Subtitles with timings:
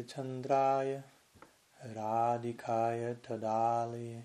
[0.00, 1.02] Gaurachandraya
[1.94, 4.22] Radhikaya Tadali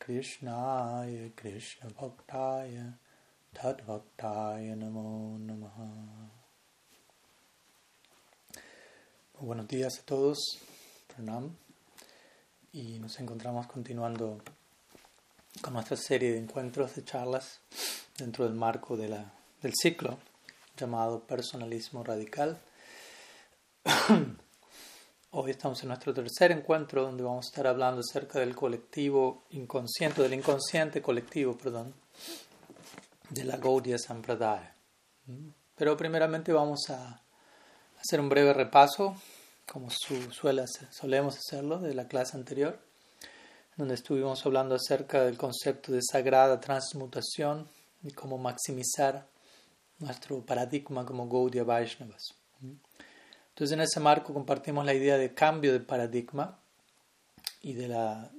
[0.00, 2.92] Krishnaya Krishna Bhaktaya
[3.54, 5.88] Tadvaktaya Namo Namaha
[9.38, 10.38] Buenos días a todos,
[11.08, 11.54] Pranam,
[12.72, 14.40] y nos encontramos continuando
[15.60, 17.60] con nuestra serie de encuentros de charlas
[18.16, 19.30] dentro del marco de la,
[19.60, 20.18] del ciclo
[20.78, 22.58] llamado Personalismo Radical.
[25.30, 30.22] Hoy estamos en nuestro tercer encuentro donde vamos a estar hablando acerca del colectivo inconsciente,
[30.22, 31.92] del inconsciente colectivo, perdón,
[33.30, 34.74] de la Gaudiya Sampradaya.
[35.74, 37.22] Pero primeramente vamos a
[38.00, 39.16] hacer un breve repaso,
[39.70, 42.78] como suele solemos hacerlo, de la clase anterior,
[43.76, 47.68] donde estuvimos hablando acerca del concepto de sagrada transmutación
[48.02, 49.26] y cómo maximizar
[49.98, 52.45] nuestro paradigma como Gaudiya Vaishnavas.
[53.56, 56.58] Entonces en ese marco compartimos la idea de cambio de paradigma
[57.62, 58.30] y de la,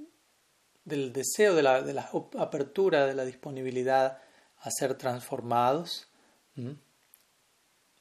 [0.85, 4.19] del deseo, de la, de la apertura, de la disponibilidad
[4.59, 6.07] a ser transformados,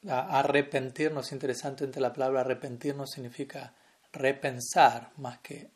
[0.06, 1.32] a arrepentirnos.
[1.32, 3.72] Interesante entre la palabra arrepentirnos significa
[4.12, 5.70] repensar más que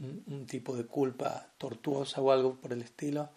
[0.00, 3.30] un tipo de culpa tortuosa o algo por el estilo,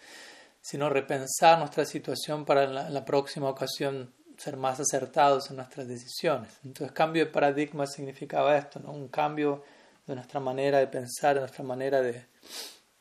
[0.59, 6.51] sino repensar nuestra situación para la próxima ocasión ser más acertados en nuestras decisiones.
[6.63, 8.91] Entonces, cambio de paradigma significaba esto, ¿no?
[8.91, 9.63] un cambio
[10.05, 12.25] de nuestra manera de pensar, de nuestra manera de,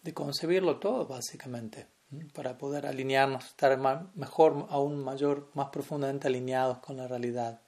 [0.02, 1.86] de concebirlo todo, básicamente,
[2.32, 3.78] para poder alinearnos, estar
[4.14, 7.60] mejor, aún mayor, más profundamente alineados con la realidad.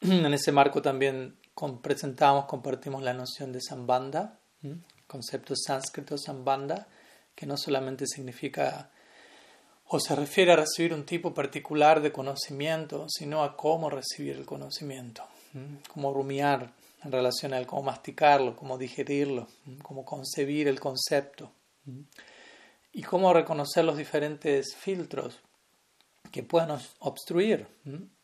[0.00, 1.36] En ese marco también
[1.80, 4.38] presentamos, compartimos la noción de sambanda,
[5.06, 6.86] concepto sánscrito sambanda,
[7.34, 8.90] que no solamente significa
[9.88, 14.44] o se refiere a recibir un tipo particular de conocimiento, sino a cómo recibir el
[14.44, 15.22] conocimiento,
[15.92, 16.72] cómo rumiar
[17.04, 19.46] en relación a él, cómo masticarlo, cómo digerirlo,
[19.82, 21.52] cómo concebir el concepto
[22.92, 25.38] y cómo reconocer los diferentes filtros
[26.32, 27.68] que puedan obstruir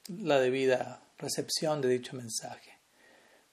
[0.08, 2.72] la debida recepción de dicho mensaje.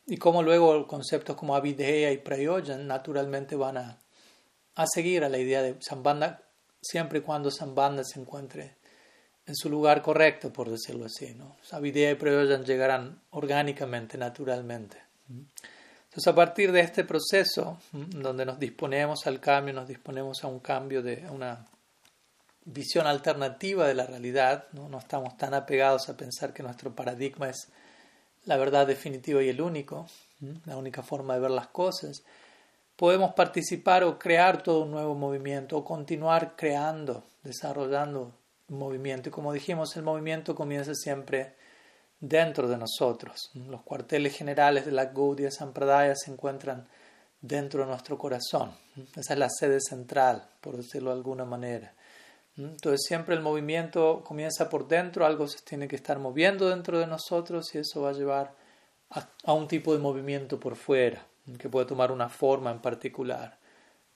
[0.08, 4.00] Y cómo luego conceptos como avideya y prayojan naturalmente van a,
[4.74, 6.49] a seguir a la idea de Sambandha
[6.82, 8.76] siempre y cuando Sambandha se encuentre
[9.46, 11.34] en su lugar correcto, por decirlo así.
[11.34, 11.58] ¿no?
[11.62, 14.98] Sabiduría y Prayojan llegarán orgánicamente, naturalmente.
[15.30, 20.60] Entonces, a partir de este proceso, donde nos disponemos al cambio, nos disponemos a un
[20.60, 21.66] cambio de una
[22.66, 27.70] visión alternativa de la realidad, no estamos tan apegados a pensar que nuestro paradigma es
[28.46, 30.08] la verdad definitiva y el único,
[30.66, 32.24] la única forma de ver las cosas,
[33.00, 38.34] podemos participar o crear todo un nuevo movimiento o continuar creando, desarrollando
[38.68, 39.30] un movimiento.
[39.30, 41.56] Y como dijimos, el movimiento comienza siempre
[42.20, 43.52] dentro de nosotros.
[43.54, 46.90] Los cuarteles generales de la Gaudiya Sampradaya se encuentran
[47.40, 48.74] dentro de nuestro corazón.
[49.16, 51.94] Esa es la sede central, por decirlo de alguna manera.
[52.58, 57.08] Entonces siempre el movimiento comienza por dentro, algo se tiene que estar moviendo dentro de
[57.08, 58.56] nosotros y eso va a llevar
[59.46, 63.58] a un tipo de movimiento por fuera que puede tomar una forma en particular,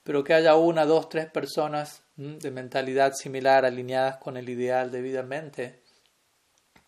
[0.02, 5.80] pero que haya una, dos, tres personas de mentalidad similar alineadas con el ideal debidamente,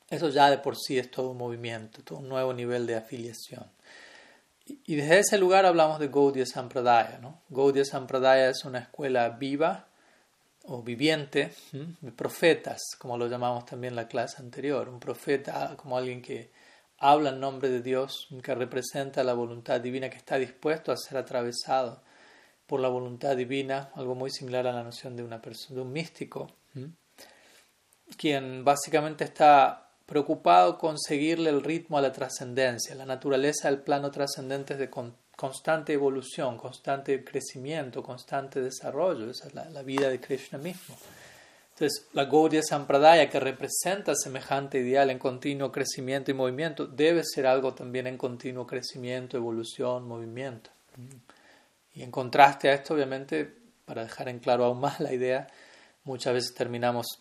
[0.09, 3.65] eso ya de por sí es todo un movimiento, todo un nuevo nivel de afiliación.
[4.67, 7.19] Y desde ese lugar hablamos de Gaudiya Sampradaya.
[7.19, 7.43] ¿no?
[7.49, 9.87] Gaudiya Sampradaya es una escuela viva
[10.65, 14.89] o viviente de profetas, como lo llamamos también en la clase anterior.
[14.89, 16.51] Un profeta como alguien que
[16.99, 21.19] habla en nombre de Dios, que representa la voluntad divina, que está dispuesto a ser
[21.19, 22.03] atravesado
[22.67, 25.93] por la voluntad divina, algo muy similar a la noción de una persona, de un
[25.93, 26.51] místico,
[28.17, 32.95] quien básicamente está preocupado con seguirle el ritmo a la trascendencia.
[32.95, 34.91] La naturaleza del plano trascendente es de
[35.37, 39.31] constante evolución, constante crecimiento, constante desarrollo.
[39.31, 40.97] Esa es la vida de Krishna mismo.
[41.79, 47.47] Entonces, la Gaudiya Sampradaya, que representa semejante ideal en continuo crecimiento y movimiento, debe ser
[47.47, 50.71] algo también en continuo crecimiento, evolución, movimiento.
[51.93, 53.53] Y en contraste a esto, obviamente,
[53.85, 55.49] para dejar en claro aún más la idea,
[56.05, 57.21] muchas veces terminamos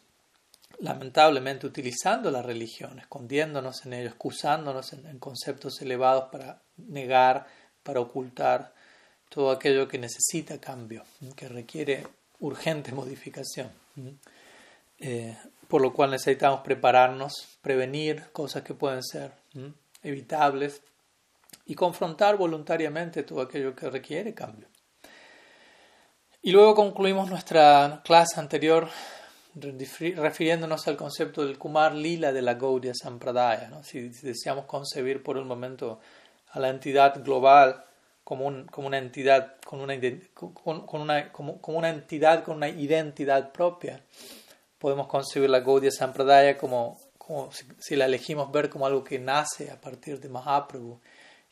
[0.79, 7.45] lamentablemente utilizando la religión, escondiéndonos en ello, excusándonos en, conceptos elevados para negar,
[7.83, 8.73] para ocultar
[9.27, 11.03] todo aquello que necesita cambio,
[11.35, 12.07] que requiere
[12.39, 13.69] urgente modificación.
[14.99, 15.37] Eh,
[15.67, 19.31] por lo cual necesitamos prepararnos, prevenir cosas que pueden ser
[20.03, 20.81] evitables
[21.65, 24.67] y confrontar voluntariamente todo aquello que requiere cambio.
[26.41, 28.87] Y luego concluimos nuestra clase anterior
[29.55, 33.69] refiriéndonos al concepto del Kumar Lila de la Gaudiya Sampradaya.
[33.69, 33.83] ¿no?
[33.83, 35.99] Si, deseamos concebir por un momento
[36.51, 37.83] a la entidad global
[38.23, 39.99] como, un, como una entidad con una,
[40.33, 40.53] con,
[40.85, 40.85] como,
[41.61, 44.03] como, una entidad con una identidad propia,
[44.79, 49.19] podemos concebir la Gaudiya Sampradaya como, como si, si, la elegimos ver como algo que
[49.19, 50.99] nace a partir de Mahaprabhu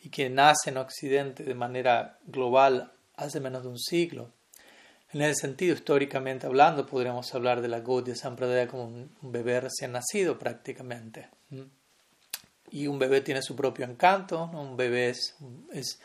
[0.01, 4.31] y que nace en Occidente de manera global hace menos de un siglo
[5.13, 9.91] en ese sentido, históricamente hablando, podríamos hablar de la Gaudiya Sampradaya como un, bebé recién
[9.91, 11.29] nacido prácticamente.
[12.71, 15.35] Y un bebé tiene su propio encanto, un bebé es,
[15.71, 15.99] es,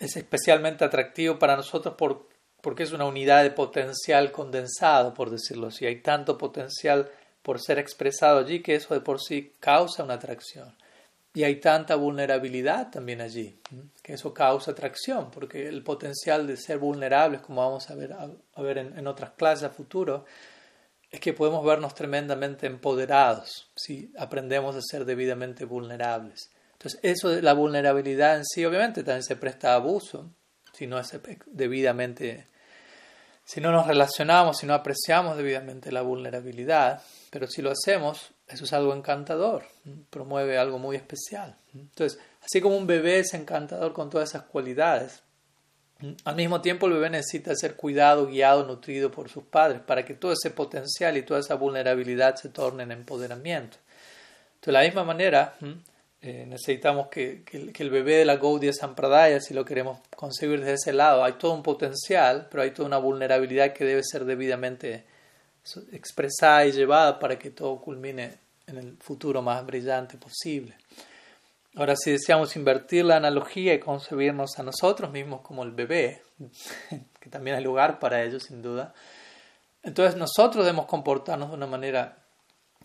[0.00, 2.28] es, especialmente atractivo para nosotros por,
[2.60, 5.86] porque es una unidad de potencial condensado, por decirlo así.
[5.86, 7.10] Hay tanto potencial
[7.42, 10.74] por ser expresado allí que eso de por sí causa una atracción.
[11.32, 13.60] Y hay tanta vulnerabilidad también allí,
[14.02, 18.62] que eso causa atracción, porque el potencial de ser vulnerables, como vamos a ver, a,
[18.62, 20.24] ver en, otras clases a futuro,
[21.10, 26.50] es que podemos vernos tremendamente empoderados si aprendemos a ser debidamente vulnerables.
[26.72, 30.30] Entonces, eso de la vulnerabilidad en sí, obviamente, también se presta a abuso,
[30.76, 31.10] si no es
[31.46, 32.46] debidamente,
[33.44, 38.64] si no nos relacionamos, si no apreciamos debidamente la vulnerabilidad, pero si lo hacemos, eso
[38.64, 39.64] es algo encantador,
[40.10, 41.56] promueve algo muy especial.
[41.74, 45.22] Entonces, así como un bebé es encantador con todas esas cualidades,
[46.24, 50.12] al mismo tiempo el bebé necesita ser cuidado, guiado, nutrido por sus padres para que
[50.12, 53.78] todo ese potencial y toda esa vulnerabilidad se torne en empoderamiento.
[54.62, 55.54] De la misma manera,
[56.26, 60.92] eh, necesitamos que, el, bebé de la Gaudiya Sampradaya, si lo queremos concebir desde ese
[60.92, 65.04] lado, hay todo un potencial, pero hay toda una vulnerabilidad que debe ser debidamente
[65.92, 70.74] expresada y llevada para que todo culmine en el futuro más brillante posible.
[71.76, 76.22] Ahora, si deseamos invertir la analogía y concebirnos a nosotros mismos como el bebé,
[77.20, 78.94] que también hay lugar para ello sin duda,
[79.84, 82.25] entonces nosotros debemos comportarnos de una manera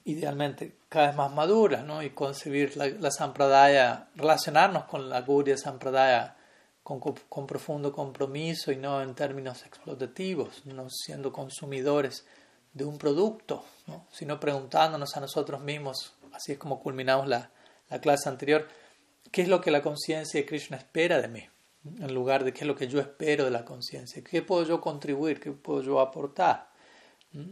[0.06, 2.01] idealmente cada vez más madura ¿no?
[2.01, 6.36] y concebir la, la sampradaya, relacionarnos con la Gurya sampradaya
[6.83, 12.25] con, con, profundo compromiso y no en términos explotativos, no siendo consumidores
[12.74, 14.07] de un producto, ¿no?
[14.12, 17.51] sino preguntándonos a nosotros mismos, así es como culminamos la,
[17.89, 18.68] la clase anterior,
[19.31, 21.47] ¿qué es lo que la conciencia de Krishna espera de mí?
[21.83, 24.81] En lugar de qué es lo que yo espero de la conciencia, ¿qué puedo yo
[24.81, 25.39] contribuir?
[25.39, 26.70] ¿Qué puedo yo aportar?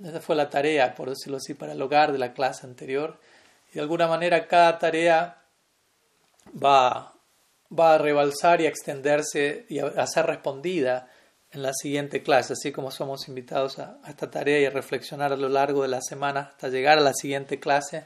[0.04, 3.20] Esa fue la tarea, por decirlo así, para el hogar de la clase anterior.
[3.72, 5.42] Y de alguna manera cada tarea
[6.62, 7.14] va,
[7.78, 11.08] va a rebalsar y a extenderse y a ser respondida
[11.52, 15.38] en la siguiente clase, así como somos invitados a, esta tarea y a reflexionar a
[15.38, 18.06] lo largo de la semana hasta llegar a la siguiente clase.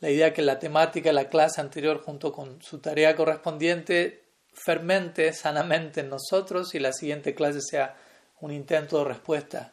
[0.00, 5.32] La idea que la temática de la clase anterior junto con su tarea correspondiente fermente
[5.32, 7.96] sanamente en nosotros y la siguiente clase sea
[8.40, 9.72] un intento de respuesta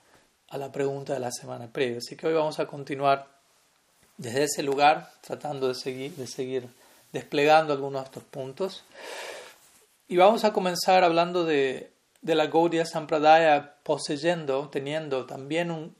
[0.50, 1.98] a la pregunta de la semana previa.
[1.98, 3.28] Así que hoy vamos a continuar
[4.18, 6.68] desde ese lugar, tratando de seguir, de seguir
[7.12, 8.84] desplegando algunos de estos puntos.
[10.08, 11.96] Y vamos a comenzar hablando de
[12.26, 15.96] de la Gaudiya Sampradaya poseyendo, teniendo también un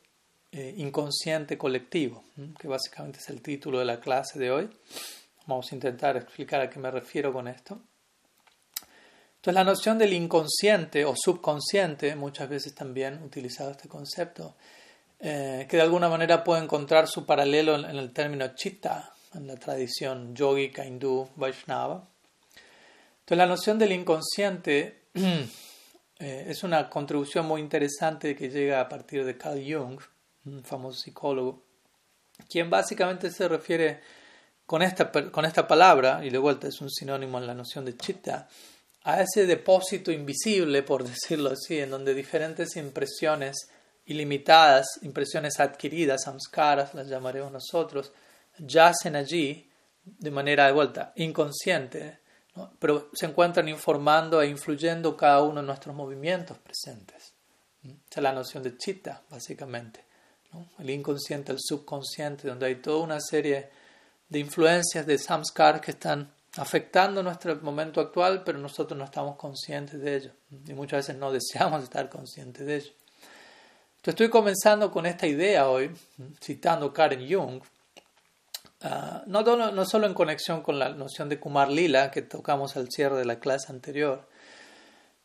[0.52, 2.24] eh, inconsciente colectivo,
[2.58, 4.68] que básicamente es el título de la clase de hoy.
[5.46, 7.80] Vamos a intentar explicar a qué me refiero con esto.
[9.46, 14.56] Entonces la noción del inconsciente o subconsciente, muchas veces también utilizado este concepto,
[15.20, 19.56] eh, que de alguna manera puede encontrar su paralelo en, el término chitta, en la
[19.56, 22.08] tradición yogica hindú Vaishnava.
[23.20, 25.04] Entonces la noción del inconsciente
[26.18, 30.00] Eh, es una contribución muy interesante que llega a partir de Carl Jung,
[30.46, 31.62] un famoso psicólogo,
[32.50, 34.00] quien básicamente se refiere
[34.66, 37.98] con esta, con esta palabra, y de vuelta es un sinónimo en la noción de
[37.98, 38.48] chitta,
[39.06, 43.56] a ese depósito invisible, por decirlo así, en donde diferentes impresiones
[44.06, 48.12] ilimitadas, impresiones adquiridas, samskaras, las llamaremos nosotros,
[48.60, 49.70] yacen allí
[50.04, 52.20] de manera de vuelta inconsciente
[52.80, 57.34] pero se encuentran informando e influyendo cada uno de nuestros movimientos presentes.
[57.84, 60.06] Esa es la noción de chitta, básicamente.
[60.80, 63.70] El inconsciente, el subconsciente, donde hay toda una serie
[64.30, 70.00] de influencias de samskar que están afectando nuestro momento actual, pero nosotros no estamos conscientes
[70.02, 70.32] de ello.
[70.68, 72.92] Y muchas veces no deseamos estar conscientes de ello.
[73.98, 75.92] Entonces estoy comenzando con esta idea hoy,
[76.40, 77.62] citando Karen Jung,
[78.88, 82.92] Ah, no, no, solo en conexión con la noción de Kumar Lila que tocamos al
[82.92, 84.28] cierre de la clase anterior,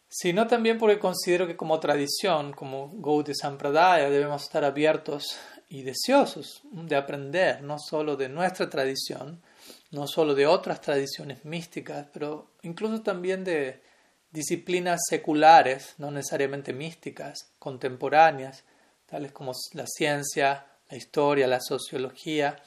[0.08, 5.36] sino también porque considero que como tradición, como Gaudiya Sampradaya, debemos estar abiertos
[5.68, 9.42] y deseosos de aprender no solo de nuestra tradición,
[9.90, 13.82] no solo de otras tradiciones místicas, pero incluso también de
[14.30, 18.64] disciplinas seculares, no necesariamente místicas, contemporáneas,
[19.06, 22.62] tales como la ciencia, la historia, la sociología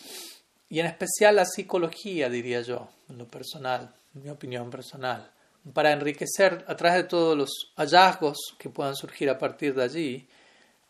[0.70, 5.32] y en especial la psicología, diría yo, en lo personal, en mi opinión personal,
[5.72, 10.28] para enriquecer a través de todos los hallazgos que puedan surgir a partir de allí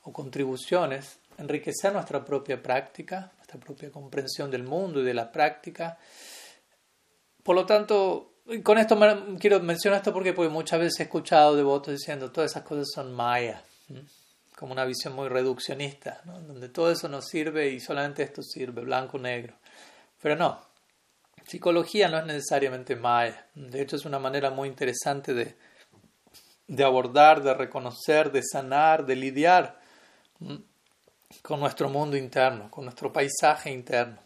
[0.04, 5.98] o contribuciones, enriquecer nuestra propia práctica, nuestra propia comprensión del mundo y de la práctica.
[7.44, 8.98] Por lo tanto, con esto
[9.40, 13.14] quiero mencionar esto porque, porque muchas veces he escuchado devotos diciendo todas esas cosas son
[13.14, 13.64] maya,
[14.58, 19.18] como una visión muy reduccionista, donde todo eso no sirve y solamente esto sirve, blanco
[19.18, 19.56] negro.
[20.22, 20.62] Pero no,
[21.46, 25.58] psicología no es necesariamente maya, de hecho es una manera muy interesante de,
[26.68, 29.84] de abordar, de reconocer, de sanar, de lidiar
[31.42, 34.18] con nuestro mundo interno, con nuestro paisaje interno.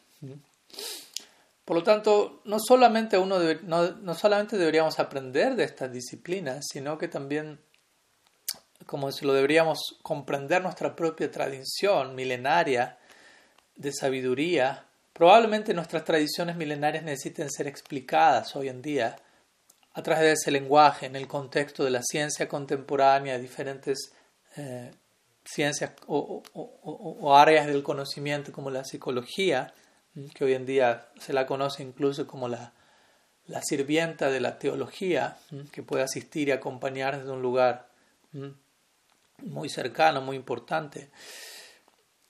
[1.65, 7.07] Por lo tanto, no solamente, uno no, solamente deberíamos aprender de estas disciplinas, sino que
[7.07, 7.59] también,
[8.85, 12.97] como si lo deberíamos comprender nuestra propia tradición milenaria
[13.75, 14.85] de sabiduría.
[15.11, 19.17] Probablemente nuestras tradiciones milenarias necesiten ser explicadas hoy en día
[19.93, 24.13] a través de ese lenguaje, en el contexto de la ciencia contemporánea, de diferentes
[24.55, 24.91] eh,
[25.47, 29.73] ciencias o áreas del conocimiento como la psicología
[30.33, 32.73] que hoy en día se la conoce incluso como la,
[33.45, 35.37] la sirvienta de la teología,
[35.71, 37.89] que puede asistir y acompañar desde un lugar
[39.43, 41.09] muy cercano, muy importante.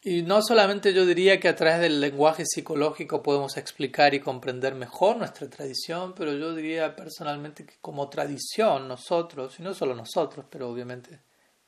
[0.02, 4.76] Y no solamente yo diría que a través del lenguaje psicológico podemos explicar y comprender
[4.76, 10.46] mejor nuestra tradición, pero yo diría personalmente que como tradición nosotros, y no solo nosotros,
[10.50, 11.20] pero obviamente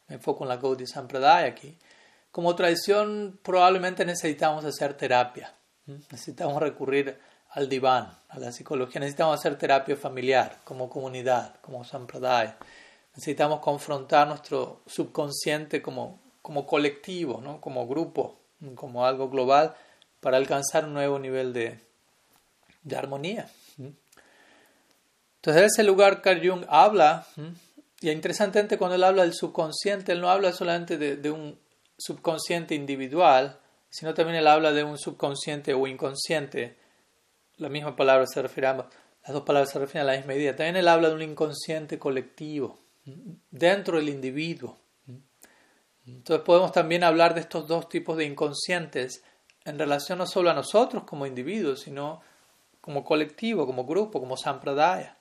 [0.09, 1.77] me enfoco en la Gaudiya Sampradaya aquí,
[2.31, 5.53] como tradición probablemente necesitamos hacer terapia.
[5.85, 8.99] Necesitamos recurrir al diván, a la psicología.
[8.99, 12.57] Necesitamos hacer terapia familiar, como comunidad, como sampradaya.
[13.15, 17.59] Necesitamos confrontar nuestro subconsciente como, como colectivo, ¿no?
[17.59, 18.39] como grupo,
[18.75, 19.73] como algo global,
[20.19, 21.79] para alcanzar un nuevo nivel de,
[22.83, 23.49] de armonía.
[23.77, 27.25] Entonces, en ese lugar, Carl Jung habla,
[28.01, 31.59] y interesantemente cuando él habla del subconsciente, él no habla solamente de, un
[31.97, 36.77] subconsciente individual, sino también él habla de un subconsciente o inconsciente.
[37.57, 38.67] La misma palabra se refiere.
[38.73, 40.55] Las dos palabras se refieren a la misma idea.
[40.55, 42.79] También él habla de un inconsciente colectivo
[43.51, 44.77] dentro del individuo.
[46.05, 49.23] Entonces podemos también hablar de estos dos tipos de inconscientes
[49.65, 52.21] en relación no solo a nosotros como individuos, sino
[52.81, 55.18] como colectivo, como grupo, como sampradaya.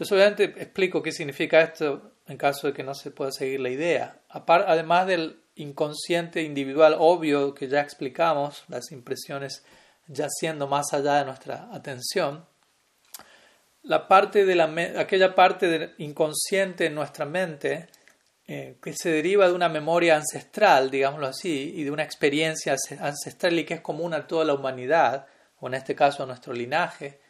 [0.00, 3.68] Entonces obviamente explico qué significa esto en caso de que no se pueda seguir la
[3.68, 4.22] idea.
[4.30, 9.62] Además del inconsciente individual obvio que ya explicamos, las impresiones
[10.06, 12.46] ya siendo más allá de nuestra atención,
[13.82, 17.90] la parte de la, aquella parte inconsciente en nuestra mente
[18.46, 23.58] eh, que se deriva de una memoria ancestral, digámoslo así, y de una experiencia ancestral
[23.58, 25.26] y que es común a toda la humanidad,
[25.58, 27.20] o en este caso a nuestro linaje,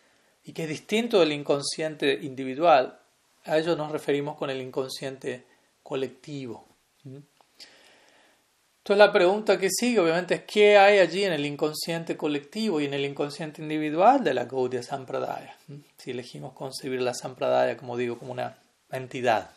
[0.44, 2.98] y que es distinto del inconsciente individual,
[3.44, 5.44] a ello nos referimos con el inconsciente
[5.82, 6.66] colectivo.
[7.04, 12.86] Entonces la pregunta que sigue obviamente es qué hay allí en el inconsciente colectivo y
[12.86, 15.56] en el inconsciente individual de la Gaudiya Sampradaya,
[15.98, 18.56] si elegimos concebir la Sampradaya, como digo, como una
[18.90, 19.50] entidad.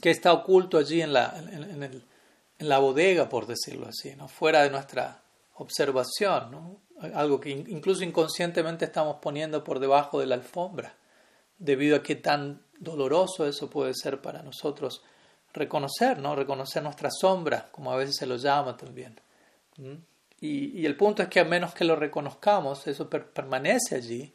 [0.00, 2.02] ¿Qué está oculto allí en la, en,
[2.58, 4.28] la bodega, por decirlo así, ¿no?
[4.28, 5.20] fuera de nuestra
[5.54, 6.50] observación?
[6.50, 6.80] ¿no?
[7.14, 10.94] Algo que incluso inconscientemente estamos poniendo por debajo de la alfombra,
[11.58, 15.02] debido a que tan doloroso eso puede ser para nosotros
[15.52, 16.34] reconocer, ¿no?
[16.34, 19.20] Reconocer nuestra sombra, como a veces se lo llama también.
[20.40, 24.34] Y, y, el punto es que a menos que lo reconozcamos, eso permanece allí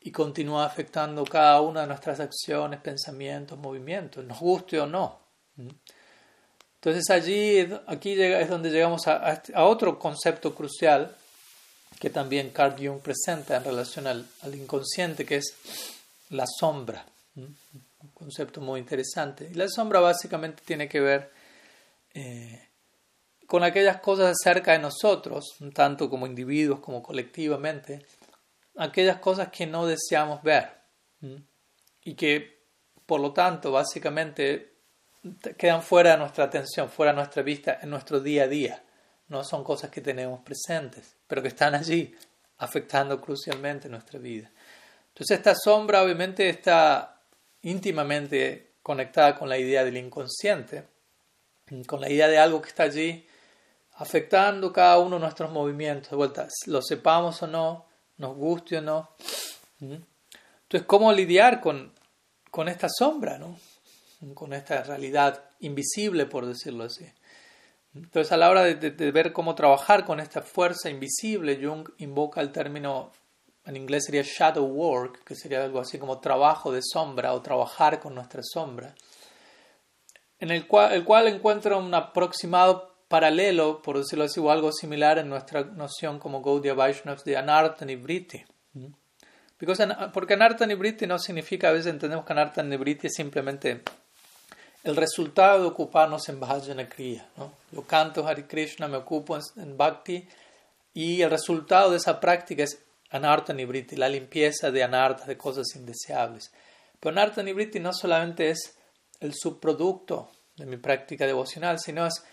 [0.00, 5.20] y continúa afectando cada una de nuestras acciones, pensamientos, movimientos, nos guste o no.
[6.82, 11.14] Entonces allí, aquí es donde llegamos a, este, a, otro concepto crucial
[12.00, 15.54] que también Carl Jung presenta en relación al, al inconsciente, que es
[16.30, 17.06] la sombra
[18.02, 19.48] un concepto muy interesante.
[19.50, 21.30] Y la sombra básicamente tiene que ver
[22.14, 22.68] eh,
[23.46, 28.04] con aquellas cosas acerca de nosotros, tanto como individuos como colectivamente,
[28.76, 30.80] aquellas cosas que no deseamos ver
[32.02, 32.62] y que
[33.06, 34.71] por lo tanto básicamente
[35.56, 38.82] quedan fuera de nuestra atención, fuera de nuestra vista en nuestro día a día.
[39.28, 42.14] No son cosas que tenemos presentes, pero que están allí
[42.58, 44.50] afectando crucialmente nuestra vida.
[45.08, 47.20] Entonces esta sombra obviamente está
[47.62, 50.84] íntimamente conectada con la idea del inconsciente,
[51.86, 53.26] con la idea de algo que está allí
[53.94, 57.86] afectando cada uno de nuestros movimientos, de vuelta, lo sepamos o no,
[58.16, 59.10] nos guste o no.
[59.80, 61.92] Entonces, ¿cómo lidiar con,
[62.50, 63.56] con esta sombra, ¿no?
[64.34, 67.06] Con esta realidad invisible, por decirlo así?
[67.94, 72.50] Entonces, a la hora de, ver cómo trabajar con esta fuerza invisible, Jung invoca el
[72.50, 73.12] término,
[73.66, 78.00] en inglés sería shadow work, que sería algo así como trabajo de sombra o trabajar
[78.00, 78.94] con nuestra sombra,
[80.38, 85.62] en el cual, encuentra un aproximado paralelo, por decirlo así, o algo similar en nuestra
[85.64, 88.42] noción como Gaudiya Vaishnavas de Anartan y Vritti.
[90.12, 93.82] Porque Anartan y Vritti no significa, a veces entendemos que Anartan y Vritti es simplemente
[94.82, 97.28] el resultado de ocuparnos en Bhajana Kriya.
[97.36, 97.52] ¿no?
[97.70, 100.26] Yo canto Hare Krishna, me ocupo en, Bhakti
[100.94, 105.66] y el resultado de esa práctica es Anartha Nibriti, la limpieza de anartas, de cosas
[105.76, 106.52] indeseables.
[106.98, 108.76] Pero Anartha Nibriti no solamente es
[109.20, 112.24] el subproducto de mi práctica devocional, sino es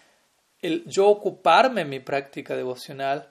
[0.61, 3.29] el yo ocuparme en mi práctica devocional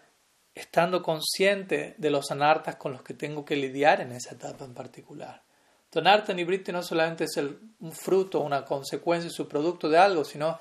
[0.55, 4.75] estando consciente de los anartas con los que tengo que lidiar en esa etapa en
[4.75, 5.43] particular.
[5.90, 10.59] Y Vritti no solamente es un fruto, una consecuencia, su producto de algo, sino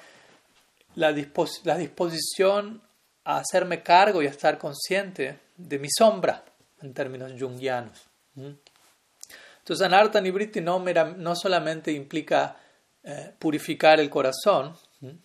[0.95, 2.81] la, disposición
[3.25, 6.43] a hacerme cargo y a estar consciente de mi sombra,
[6.81, 8.05] en términos jungianos.
[8.35, 12.55] Entonces, Anartan y Vritti no, no solamente implica
[13.03, 14.77] eh, purificar el corazón,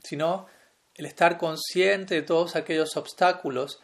[0.02, 0.46] sino
[0.94, 3.80] el estar consciente de todos aquellos obstáculos,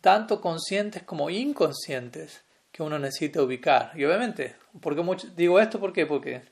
[0.00, 3.92] tanto conscientes como inconscientes, que uno necesita ubicar.
[3.94, 5.02] Y obviamente, porque
[5.36, 6.42] digo esto ¿por porque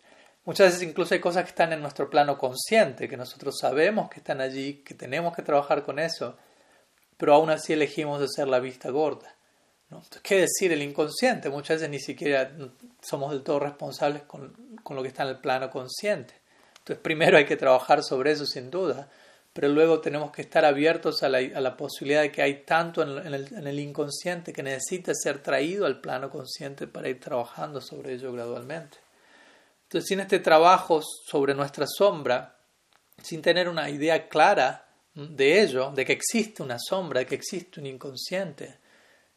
[0.45, 4.21] muchas veces incluso hay cosas que están en nuestro plano consciente, que nosotros sabemos que
[4.21, 6.37] están allí, que tenemos que trabajar con eso,
[7.17, 9.35] pero aún así elegimos hacer la vista gorda.
[9.89, 10.03] ¿no?
[10.23, 11.49] ¿Qué decir el inconsciente?
[11.49, 12.53] Muchas veces ni siquiera
[13.01, 16.35] somos del todo responsables con, con lo que está en el plano consciente.
[16.79, 19.09] Entonces primero hay que trabajar sobre eso sin duda,
[19.53, 23.53] pero luego tenemos que estar abiertos a la, posibilidad de que hay tanto en, el,
[23.53, 28.33] en, el, inconsciente que necesita ser traído al plano consciente para ir trabajando sobre ello
[28.33, 28.99] gradualmente.
[29.85, 32.57] Entonces, sin este trabajo sobre nuestra sombra,
[33.21, 37.81] sin tener una idea clara de ello, de que existe una sombra, de que existe
[37.81, 38.79] un inconsciente,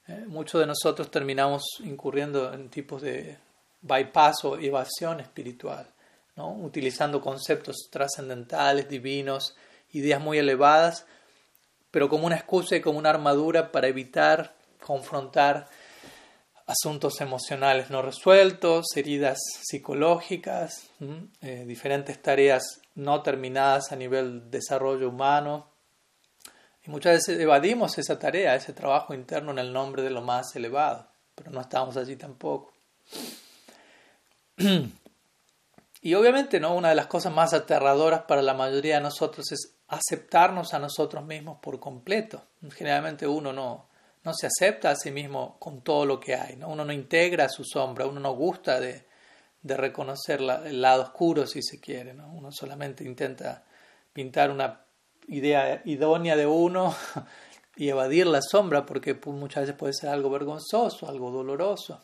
[0.08, 3.38] eh, muchos de nosotros terminamos incurriendo en tipos de
[3.82, 5.88] bypass o evasión espiritual,
[6.36, 6.52] ¿no?
[6.52, 9.56] utilizando conceptos trascendentales, divinos,
[9.94, 11.06] ideas muy elevadas,
[11.92, 15.70] pero como una excusa y como una armadura para evitar confrontar
[16.66, 20.90] asuntos emocionales no resueltos, heridas psicológicas,
[21.42, 25.70] eh, diferentes tareas no terminadas a nivel desarrollo humano.
[26.86, 30.56] Y muchas veces evadimos esa tarea, ese trabajo interno en el nombre de lo más
[30.56, 32.74] elevado, pero no estamos allí tampoco.
[36.06, 36.76] Y obviamente, ¿no?
[36.76, 41.26] Una de las cosas más aterradoras para la mayoría de nosotros es aceptarnos a nosotros
[41.26, 42.44] mismos por completo.
[42.72, 43.88] Generalmente uno no,
[44.24, 46.70] no se acepta a sí mismo con todo lo que hay, ¿no?
[46.70, 49.06] uno no integra su sombra, uno no gusta de,
[49.62, 52.32] de reconocer el lado oscuro si se quiere, ¿no?
[52.34, 53.64] uno solamente intenta
[54.14, 54.82] pintar una
[55.28, 56.96] idea idónea de uno
[57.76, 62.02] y evadir la sombra porque muchas veces puede ser algo vergonzoso, algo doloroso.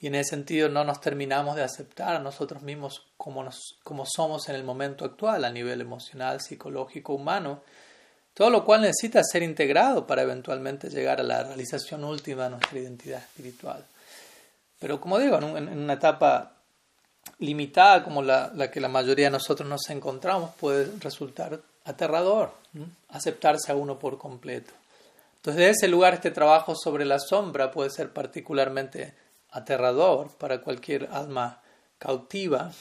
[0.00, 4.04] Y en ese sentido no nos terminamos de aceptar a nosotros mismos como, nos, como
[4.06, 7.62] somos en el momento actual a nivel emocional, psicológico, humano,
[8.34, 12.78] todo lo cual necesita ser integrado para eventualmente llegar a la realización última de nuestra
[12.78, 13.82] identidad espiritual.
[14.78, 16.52] Pero como digo, en, una etapa
[17.38, 22.52] limitada como la, la, que la mayoría de nosotros nos encontramos, puede resultar aterrador
[23.08, 24.72] aceptarse a uno por completo.
[25.36, 29.14] Entonces, de ese lugar, este trabajo sobre la sombra puede ser particularmente
[29.56, 31.60] aterrador para cualquier alma
[31.98, 32.72] cautiva,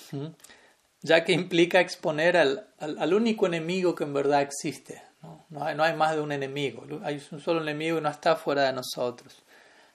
[1.02, 5.02] ya que implica exponer al, al, único enemigo que en verdad existe.
[5.22, 5.46] ¿no?
[5.50, 8.74] No, hay, más de un enemigo, hay un solo enemigo y no está fuera de
[8.74, 9.34] nosotros.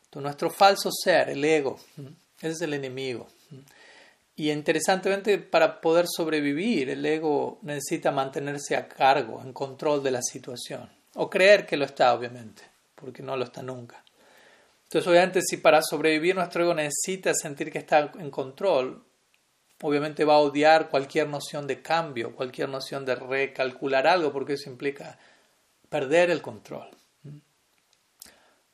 [0.04, 1.78] Entonces, nuestro falso ser, el ego,
[2.38, 3.28] ese es el enemigo.
[4.34, 10.22] Y interesantemente, para poder sobrevivir, el ego necesita mantenerse a cargo, en control de la
[10.22, 12.62] situación, o creer que lo está, obviamente,
[12.94, 14.02] porque no lo está nunca.
[14.90, 19.04] Entonces, obviamente, si para sobrevivir nuestro ego necesita sentir que está en control,
[19.82, 24.68] obviamente va a odiar cualquier noción de cambio, cualquier noción de recalcular algo, porque eso
[24.68, 25.16] implica
[25.88, 26.90] perder el control.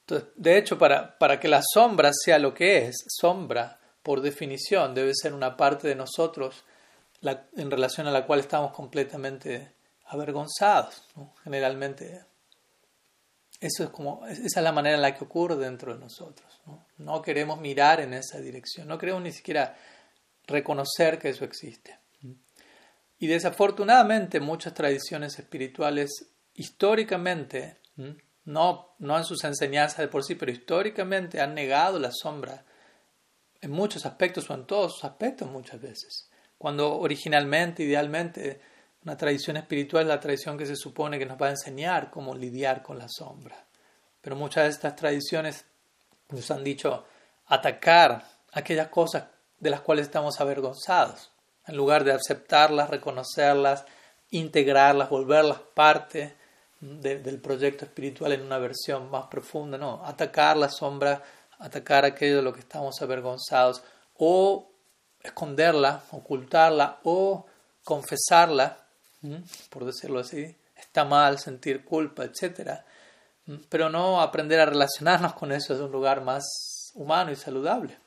[0.00, 4.94] Entonces, de hecho, para, para que la sombra sea lo que es, sombra, por definición,
[4.94, 6.64] debe ser una parte de nosotros
[7.20, 9.74] en relación a la cual estamos completamente
[10.07, 11.02] avergonzados.
[11.44, 12.24] Generalmente
[13.61, 16.61] eso es como, esa es la manera en la que ocurre dentro de nosotros.
[16.99, 17.23] ¿no?
[17.23, 19.77] queremos mirar en esa dirección, no queremos ni siquiera
[20.47, 21.99] reconocer que eso existe.
[23.19, 26.11] Y desafortunadamente muchas tradiciones espirituales
[26.55, 27.79] históricamente,
[28.45, 32.64] no, no en sus enseñanzas de por sí, pero históricamente han negado la sombra
[33.61, 36.31] en muchos aspectos o en todos sus aspectos muchas veces.
[36.59, 38.61] Cuando originalmente, idealmente,
[39.07, 42.35] Una tradición espiritual es la tradición que se supone que nos va a enseñar cómo
[42.35, 43.57] lidiar con la sombra.
[44.21, 45.64] Pero muchas de estas tradiciones
[46.29, 47.05] nos han dicho
[47.47, 49.27] atacar aquellas cosas
[49.61, 51.31] de las cuales estamos avergonzados,
[51.69, 53.85] en lugar de aceptarlas, reconocerlas,
[54.31, 56.35] integrarlas, volverlas parte
[56.81, 61.23] del proyecto espiritual en una versión más profunda, no, atacar la sombra,
[61.61, 63.85] atacar aquello de lo que estamos avergonzados,
[64.16, 64.69] o
[65.23, 67.47] esconderla, ocultarla, o
[67.85, 68.83] confesarla,
[69.71, 72.81] por decirlo así, está mal sentir culpa, etc.
[73.69, 76.45] Pero no aprender a relacionarnos con eso es un lugar más
[76.95, 77.99] humano y saludable.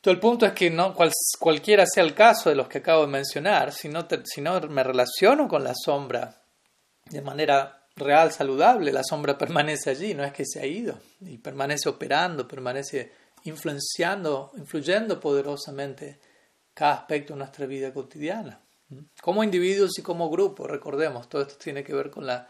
[0.00, 0.94] Todo el punto es que no
[1.38, 4.82] cualquiera sea el caso de los que acabo de mencionar, si no, si no me
[4.82, 6.42] relaciono con la sombra
[7.06, 11.38] de manera real, saludable, la sombra permanece allí, no es que se ha ido, y
[11.38, 13.12] permanece operando, permanece
[13.44, 16.18] influenciando, influyendo poderosamente
[16.74, 18.60] cada aspecto de nuestra vida cotidiana.
[19.20, 22.48] Como individuos y como grupo, recordemos, todo esto tiene que ver con la,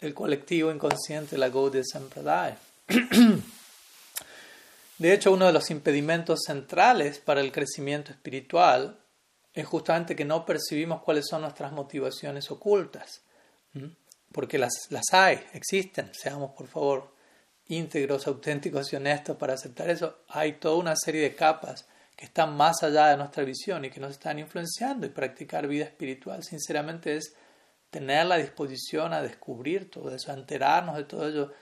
[0.00, 2.58] el colectivo inconsciente, la Gaudiya Sampradaya.
[4.98, 8.98] De hecho, uno de los impedimentos centrales para el crecimiento espiritual
[9.54, 13.22] es justamente que no percibimos cuáles son nuestras motivaciones ocultas,
[14.32, 17.12] porque las, las hay, existen, seamos por favor
[17.68, 20.18] íntegros, auténticos y honestos para aceptar eso.
[20.28, 21.86] Hay toda una serie de capas
[22.18, 25.84] que están más allá de nuestra visión y que nos están influenciando y practicar vida
[25.84, 27.32] espiritual, sinceramente es
[27.90, 31.52] tener la disposición a descubrir todo eso, a enterarnos de todo ello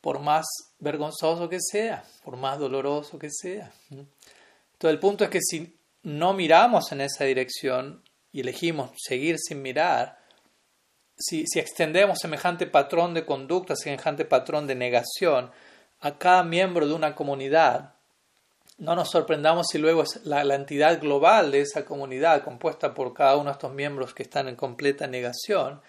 [0.00, 0.46] por más
[0.78, 3.70] vergonzoso que sea, por más doloroso que sea.
[3.90, 4.08] Entonces
[4.80, 10.16] el punto es que si no miramos en esa dirección y elegimos seguir sin mirar,
[11.18, 15.50] si, si extendemos semejante patrón de conducta, semejante patrón de negación
[16.00, 17.97] a cada miembro de una comunidad,
[18.78, 23.46] no nos sorprendamos si luego la, entidad global de esa comunidad, compuesta por cada uno
[23.46, 25.80] de estos miembros que están en completa negación,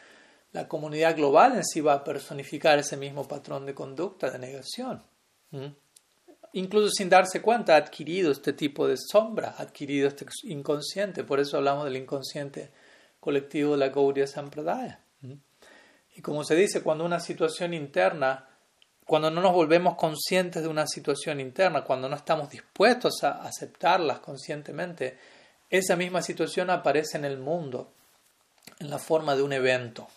[0.51, 5.03] la comunidad global en sí va a personificar ese mismo patrón de conducta, de negación.
[6.53, 11.23] Incluso sin darse cuenta, ha adquirido este tipo de sombra, ha adquirido este inconsciente.
[11.23, 12.71] Por eso hablamos del inconsciente
[13.19, 15.01] colectivo de la Gaudiya Sampradaya.
[16.15, 18.48] Y como se dice, cuando una situación interna,
[19.09, 24.19] cuando no nos volvemos conscientes de una situación interna, cuando no estamos dispuestos a aceptarlas
[24.19, 25.17] conscientemente,
[25.69, 27.91] esa misma situación aparece en el mundo
[28.79, 30.07] en la forma de un evento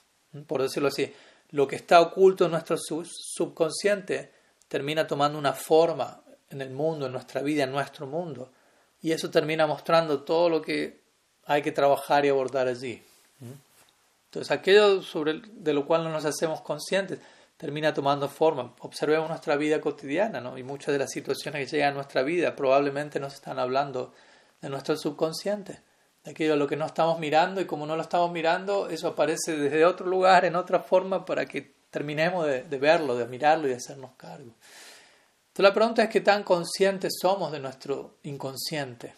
[0.46, 1.12] por decirlo así,
[1.50, 4.32] lo que está oculto en nuestro subconsciente
[4.68, 8.50] termina tomando una forma en el mundo, en nuestra vida, en nuestro mundo.
[9.02, 11.00] Y eso termina mostrando todo lo que
[11.44, 13.02] hay que trabajar y abordar allí.
[14.26, 17.18] Entonces, aquello sobre de lo cual no nos hacemos conscientes
[17.62, 18.74] termina tomando forma.
[18.80, 20.58] Observemos nuestra vida cotidiana, ¿no?
[20.58, 24.12] Y muchas de las situaciones que llegan a nuestra vida probablemente nos están hablando
[24.60, 25.78] de nuestro subconsciente
[26.24, 29.06] de aquello a lo que no estamos mirando y como no lo estamos mirando, eso
[29.06, 33.70] aparece desde otro lugar, en otra forma, para que terminemos de, verlo, de mirarlo y
[33.70, 34.56] de hacernos cargo.
[35.42, 39.14] Entonces la pregunta es qué tan conscientes somos de nuestro inconsciente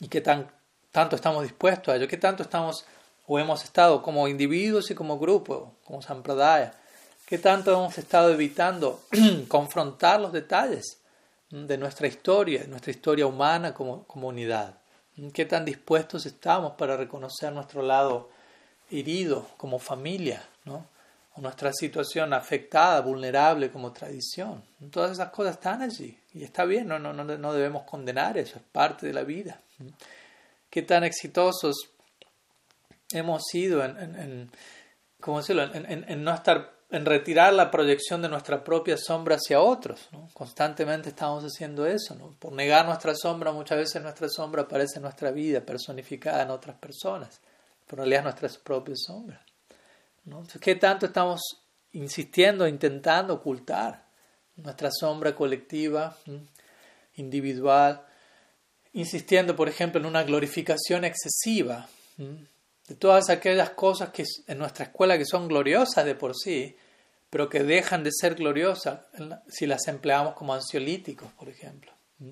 [0.00, 0.50] y qué tan,
[0.90, 2.86] tanto estamos dispuestos a ello, qué tanto estamos
[3.26, 6.72] o hemos estado como individuos y como grupo, como Sampradaya,
[7.26, 9.02] qué tanto hemos estado evitando
[9.48, 11.00] confrontar los detalles
[11.50, 14.78] de nuestra historia, nuestra historia humana como comunidad.
[15.32, 18.30] ¿Qué tan dispuestos estamos para reconocer nuestro lado
[18.90, 20.88] herido como familia, ¿no?
[21.36, 24.64] o nuestra situación afectada, vulnerable como tradición?
[24.90, 28.64] Todas esas cosas están allí y está bien, no, no, no debemos condenar eso, es
[28.72, 29.60] parte de la vida.
[30.68, 31.90] ¿Qué tan exitosos
[33.12, 34.50] hemos sido en, en, en
[35.20, 35.62] ¿cómo decirlo?
[35.72, 40.08] En, no estar en retirar la proyección de nuestra propia sombra hacia otros.
[40.32, 42.16] Constantemente estamos haciendo eso.
[42.38, 46.76] Por negar nuestra sombra, muchas veces nuestra sombra aparece en nuestra vida, personificada en otras
[46.76, 47.40] personas,
[47.86, 49.44] pero en realidad es nuestra propia sombra.
[50.24, 50.46] ¿no?
[50.60, 51.40] ¿Qué tanto estamos
[51.92, 54.06] insistiendo, intentando ocultar
[54.56, 56.16] nuestra sombra colectiva,
[57.16, 58.02] individual?
[58.92, 65.18] Insistiendo, por ejemplo, en una glorificación excesiva de todas aquellas cosas que en nuestra escuela
[65.18, 66.76] que son gloriosas de por sí,
[67.34, 69.00] pero que dejan de ser gloriosas
[69.48, 71.90] si las empleamos como ansiolíticos, por ejemplo.
[72.20, 72.30] ¿Mm?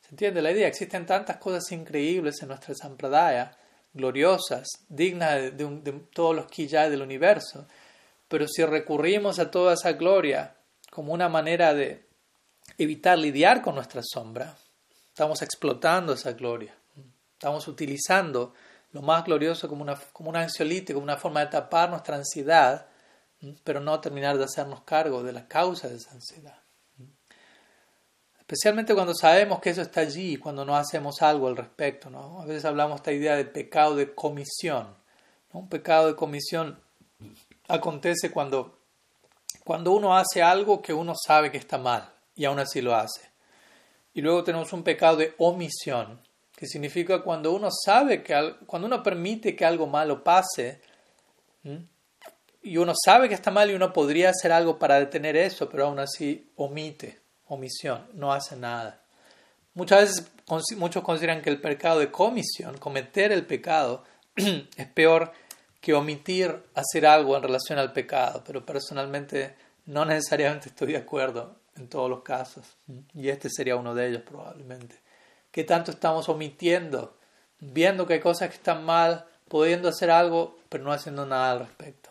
[0.00, 0.66] ¿Se entiende la idea?
[0.66, 3.54] Existen tantas cosas increíbles en nuestra sampradaya,
[3.92, 7.66] gloriosas, dignas de, todos los quillay del universo,
[8.26, 10.56] pero si recurrimos a toda esa gloria
[10.90, 12.06] como una manera de
[12.78, 14.56] evitar lidiar con nuestra sombra,
[15.08, 16.74] estamos explotando esa gloria,
[17.34, 18.54] estamos utilizando
[18.92, 22.86] lo más glorioso como, una, como un ansiolítico, como una forma de tapar nuestra ansiedad
[23.64, 26.58] pero no terminar de hacernos cargo de la causa de esa ansiedad.
[28.38, 32.10] especialmente cuando sabemos que eso está allí, cuando no hacemos algo al respecto.
[32.10, 32.42] ¿no?
[32.42, 34.94] A veces hablamos esta idea de pecado de comisión.
[35.52, 36.78] Un pecado de comisión
[37.68, 38.78] acontece cuando,
[39.64, 43.30] cuando uno hace algo que uno sabe que está mal y aún así lo hace.
[44.14, 46.20] Y luego tenemos un pecado de omisión,
[46.54, 50.80] que significa cuando uno sabe que cuando uno permite que algo malo pase
[52.62, 55.86] y uno sabe que está mal y uno podría hacer algo para detener eso, pero
[55.86, 59.00] aún así omite, omisión, no hace nada.
[59.74, 64.04] Muchas veces muchos consideran que el pecado de comisión, cometer el pecado,
[64.36, 65.32] es peor
[65.80, 71.56] que omitir hacer algo en relación al pecado, pero personalmente no necesariamente estoy de acuerdo
[71.76, 72.76] en todos los casos,
[73.14, 75.00] y este sería uno de ellos probablemente.
[75.50, 77.16] ¿Qué tanto estamos omitiendo,
[77.58, 81.58] viendo que hay cosas que están mal, pudiendo hacer algo, pero no haciendo nada al
[81.60, 82.01] respecto?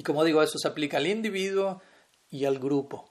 [0.00, 1.82] Y como digo, eso se aplica al individuo
[2.30, 3.10] y al grupo.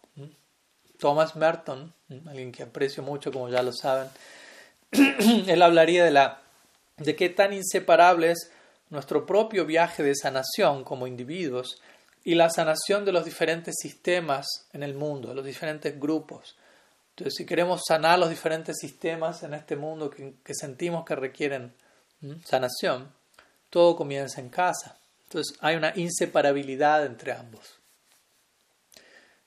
[0.97, 1.93] Thomas Merton,
[2.25, 4.09] alguien que aprecio mucho, como ya lo saben,
[5.47, 6.41] él hablaría de, la,
[6.97, 8.51] de qué tan inseparable es
[8.89, 11.79] nuestro propio viaje de sanación como individuos
[12.23, 16.57] y la sanación de los diferentes sistemas en el mundo, los diferentes grupos.
[17.11, 21.71] Entonces, si queremos sanar los diferentes sistemas en este mundo que, sentimos que requieren
[22.43, 23.13] sanación,
[23.69, 24.98] todo comienza en casa.
[25.29, 27.79] Entonces, hay una inseparabilidad entre ambos.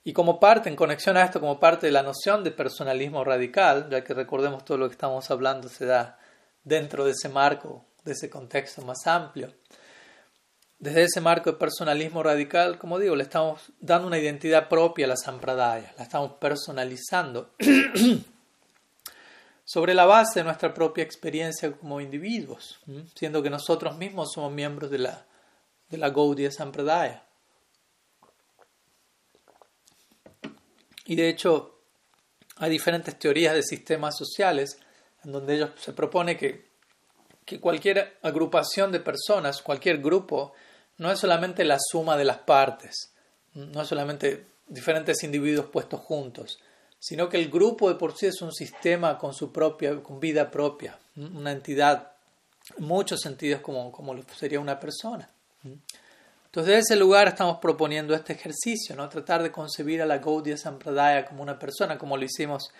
[0.05, 3.89] Y como parte, en conexión a esto, como parte de la noción de personalismo radical,
[3.89, 6.17] ya que recordemos todo lo que estamos hablando se da
[6.63, 9.53] dentro de ese marco de ese contexto más amplio.
[10.79, 15.09] Desde ese marco de personalismo radical, como digo, le estamos dando una identidad propia a
[15.09, 17.51] la sampradaya, la estamos personalizando
[19.65, 22.79] sobre la base de nuestra propia experiencia como individuos,
[23.15, 25.25] siendo que nosotros mismos somos miembros de la,
[25.93, 27.23] de la Gaudiya Sampradaya.
[31.05, 31.79] Y de hecho,
[32.57, 34.77] hay diferentes teorías de sistemas sociales
[35.23, 36.73] en donde ellos se propone que
[37.45, 40.53] que cualquier agrupación de personas, cualquier grupo,
[40.97, 43.13] no es solamente la suma de las partes,
[43.53, 46.59] no es solamente diferentes individuos puestos juntos,
[46.99, 50.49] sino que el grupo de por sí es un sistema con su propia, con vida
[50.49, 52.13] propia, una entidad
[52.77, 55.29] en muchos sentidos como, como sería una persona.
[55.63, 59.09] Entonces, desde ese lugar estamos proponiendo este ejercicio, ¿no?
[59.09, 62.71] tratar de concebir a la Gaudiya Sampradaya como una persona, como lo hicimos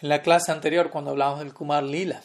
[0.00, 2.22] en la clase anterior cuando hablamos del Kumar Lila.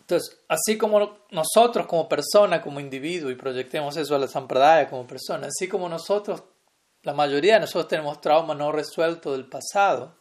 [0.00, 5.06] Entonces, así como nosotros como persona, como individuo, y proyectemos eso a la Sampradaya como
[5.06, 6.44] persona, así como nosotros,
[7.02, 10.14] la mayoría de nosotros tenemos trauma no resuelto del pasado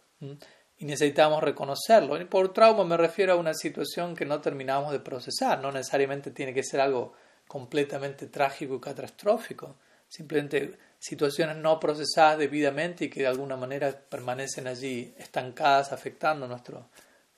[0.78, 2.19] y necesitamos reconocerlo.
[2.19, 6.32] Y por trauma me refiero a una situación que no terminamos de procesar, no necesariamente
[6.32, 7.13] tiene que ser algo
[7.47, 9.75] completamente trágico y catastrófico,
[10.08, 16.89] simplemente situaciones no procesadas debidamente y que de alguna manera permanecen allí estancadas, afectando nuestro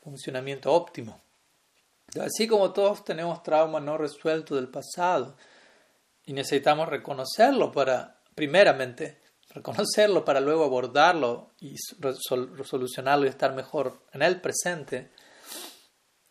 [0.01, 1.21] funcionamiento óptimo.
[2.21, 5.35] Así como todos tenemos trauma no resuelto del pasado
[6.25, 14.21] y necesitamos reconocerlo para, primeramente, reconocerlo para luego abordarlo y solucionarlo y estar mejor en
[14.21, 15.11] el presente,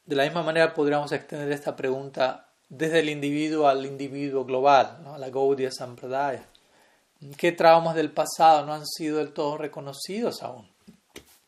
[0.05, 5.19] de la misma manera podríamos extender esta pregunta desde el individuo al individuo global, a
[5.19, 6.47] la Gaudiya Sampradaya.
[7.37, 10.69] ¿Qué traumas del pasado no han sido del todo reconocidos aún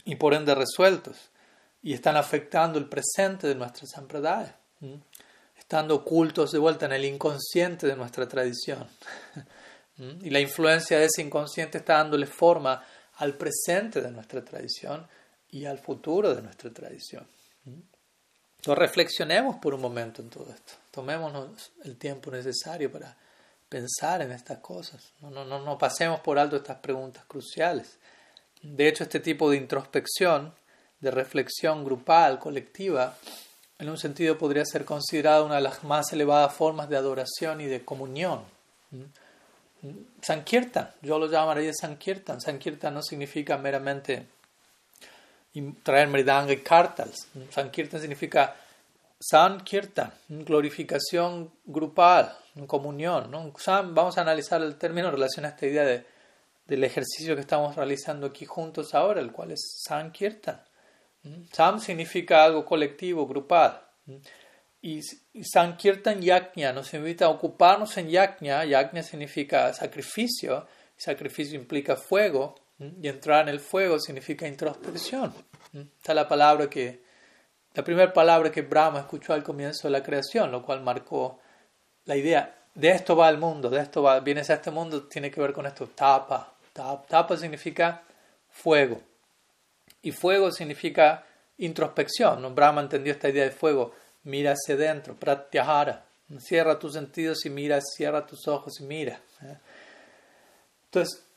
[0.04, 1.30] y por ende resueltos?
[1.82, 4.56] y están afectando el presente de nuestra sampradaya,
[5.56, 8.86] estando ocultos de vuelta en el inconsciente de nuestra tradición.
[9.96, 12.84] y la influencia de ese inconsciente está dándole forma
[13.16, 15.06] al presente de nuestra tradición
[15.50, 17.26] y al futuro de nuestra tradición.
[17.64, 23.16] Entonces reflexionemos por un momento en todo esto, tomémonos el tiempo necesario para
[23.68, 27.98] pensar en estas cosas, no, no, no, pasemos por alto estas preguntas cruciales.
[28.62, 30.54] De hecho, este tipo de introspección
[31.00, 33.16] de reflexión grupal, colectiva,
[33.78, 37.66] en un sentido podría ser considerada una de las más elevadas formas de adoración y
[37.66, 38.42] de comunión.
[40.20, 42.40] Sankirtan, yo lo llamaría Sankirtan.
[42.40, 44.26] Sankirtan no significa meramente
[45.84, 47.28] traer mridanga y kartals.
[47.50, 48.56] Sankirtan significa
[49.20, 53.30] Sankirtan, glorificación grupal, comunión.
[53.30, 53.52] ¿no?
[53.66, 56.04] Vamos a analizar el término en relación a esta idea de,
[56.66, 60.62] del ejercicio que estamos realizando aquí juntos ahora, el cual es Sankirtan.
[61.52, 63.82] Sam significa algo colectivo, grupal.
[64.80, 65.00] Y
[65.42, 68.64] Sankirtan Yajna nos invita a ocuparnos en Yajna.
[68.64, 70.66] Yajna significa sacrificio.
[70.96, 72.54] Sacrificio implica fuego.
[72.78, 75.34] Y entrar en el fuego significa introspección.
[75.74, 77.02] Esta es la palabra que,
[77.78, 81.38] la primera palabra que Brahma escuchó al comienzo de la creación, lo cual marcó
[82.06, 82.52] la idea.
[82.74, 85.52] De esto va el mundo, de esto va, vienes a este mundo, tiene que ver
[85.52, 86.54] con esto, tapa.
[86.72, 88.02] Tapa, tapa significa
[88.50, 89.00] fuego.
[90.02, 91.24] Y fuego significa
[91.58, 92.42] introspección.
[92.42, 92.50] ¿no?
[92.50, 93.94] Brahma entendió esta idea de fuego.
[94.24, 96.04] Mira hacia adentro, pratyahara.
[96.40, 99.20] Cierra tus sentidos y mira, cierra tus ojos y mira.
[99.44, 99.56] ¿eh?
[100.86, 101.27] Entonces,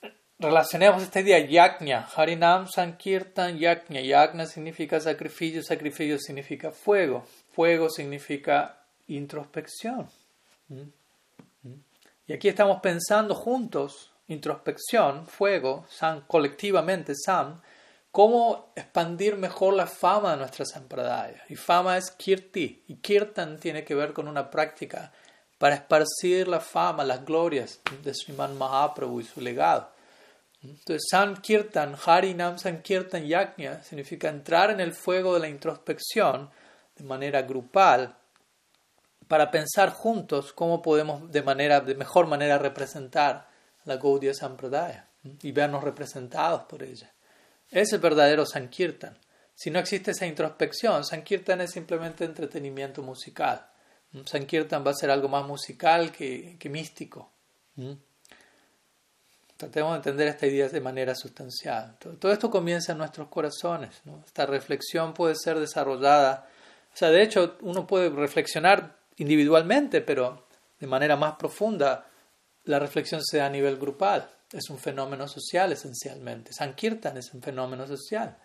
[0.41, 2.07] relacionemos esta idea yajna.
[2.15, 4.01] Harinam Sankirtan yajna.
[4.01, 7.25] Yajna significa sacrificio, sacrificio significa fuego.
[7.53, 8.77] Fuego significa
[9.07, 10.09] introspección.
[10.67, 10.81] ¿Mm?
[11.63, 11.83] ¿Mm?
[12.27, 17.61] Y aquí estamos pensando juntos, introspección, fuego, san, colectivamente, sam,
[18.11, 21.43] cómo expandir mejor la fama de nuestra sampradaya.
[21.49, 25.11] Y fama es kirti, y kirtan tiene que ver con una práctica
[25.57, 29.90] para esparcir la fama, las glorias de Sriman Mahaprabhu y su legado.
[30.63, 36.49] Entonces, Sankirtan, Harinam Sankirtan Yajna, significa entrar en el fuego de la introspección
[36.95, 38.15] de manera grupal
[39.27, 43.47] para pensar juntos cómo podemos de, manera, de mejor manera representar
[43.85, 45.07] la Gaudiya Sampradaya
[45.41, 47.11] y vernos representados por ella.
[47.69, 49.17] Es el verdadero Sankirtan.
[49.55, 53.65] Si no existe esa introspección, Sankirtan es simplemente entretenimiento musical.
[54.25, 57.31] Sankirtan va a ser algo más musical que, místico.
[59.61, 61.95] Tratemos de entender esta idea de manera sustancial.
[61.99, 64.01] Todo, esto comienza en nuestros corazones.
[64.25, 66.47] Esta reflexión puede ser desarrollada.
[66.91, 70.47] O sea, de hecho, uno puede reflexionar individualmente, pero
[70.79, 72.07] de manera más profunda,
[72.63, 74.31] la reflexión se da a nivel grupal.
[74.51, 76.53] Es un fenómeno social esencialmente.
[76.53, 78.39] Sankirtan es un fenómeno social.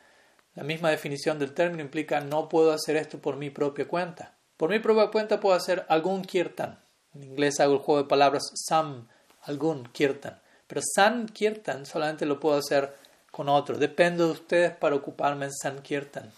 [0.54, 4.34] La misma definición del término implica no puedo hacer esto por mi propia cuenta.
[4.58, 6.78] Por mi propia cuenta puedo hacer algún kirtan.
[7.14, 9.08] En inglés hago el juego de palabras sam,
[9.44, 10.42] algún kirtan.
[10.66, 12.94] Pero san kirtan solamente lo puedo hacer
[13.30, 13.78] con otro.
[13.78, 16.32] Dependo de ustedes para ocuparme en san kirtan.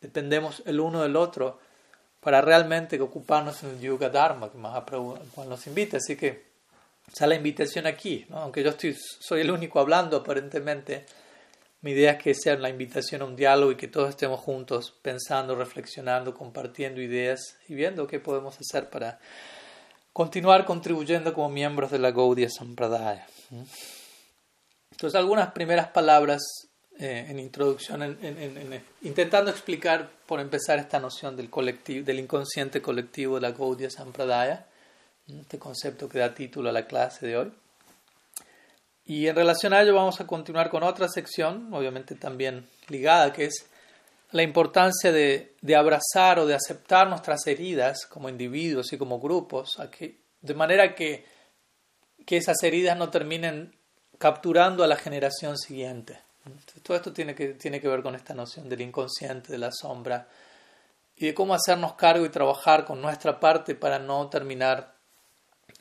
[0.00, 1.60] Dependemos el uno del otro
[2.20, 5.96] para realmente ocuparnos en el Yuga Dharma que Mahaprabhu nos invita.
[5.98, 6.52] Así que
[7.06, 11.04] está la invitación aquí, aunque yo estoy, soy el único hablando aparentemente.
[11.82, 14.94] Mi idea es que sea la invitación a un diálogo y que todos estemos juntos
[15.02, 19.18] pensando, reflexionando, compartiendo ideas y viendo qué podemos hacer para
[20.12, 23.26] continuar contribuyendo como miembros de la Gaudiya Sampradaya.
[24.90, 26.42] Entonces, algunas primeras palabras
[26.98, 33.36] eh, en introducción, en, intentando explicar, por empezar, esta noción del, colectivo, del inconsciente colectivo
[33.36, 34.66] de la Gaudiya Sampradaya,
[35.26, 37.52] este concepto que da título a la clase de hoy.
[39.04, 43.46] Y en relación a ello vamos a continuar con otra sección, obviamente también ligada, que
[43.46, 43.66] es
[44.32, 49.78] la importancia de, de abrazar o de aceptar nuestras heridas como individuos y como grupos,
[50.40, 51.24] de manera que,
[52.26, 53.74] que esas heridas no terminen
[54.18, 56.18] capturando a la generación siguiente.
[56.82, 60.26] Todo esto tiene que, tiene que ver con esta noción del inconsciente, de la sombra,
[61.16, 64.94] y de cómo hacernos cargo y trabajar con nuestra parte para no terminar